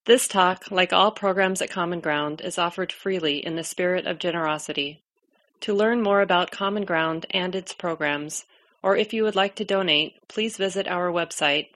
[0.07, 4.19] This talk, like all programs at Common Ground, is offered freely in the spirit of
[4.19, 5.03] generosity.
[5.61, 8.47] To learn more about Common Ground and its programs,
[8.83, 11.76] or if you would like to donate, please visit our website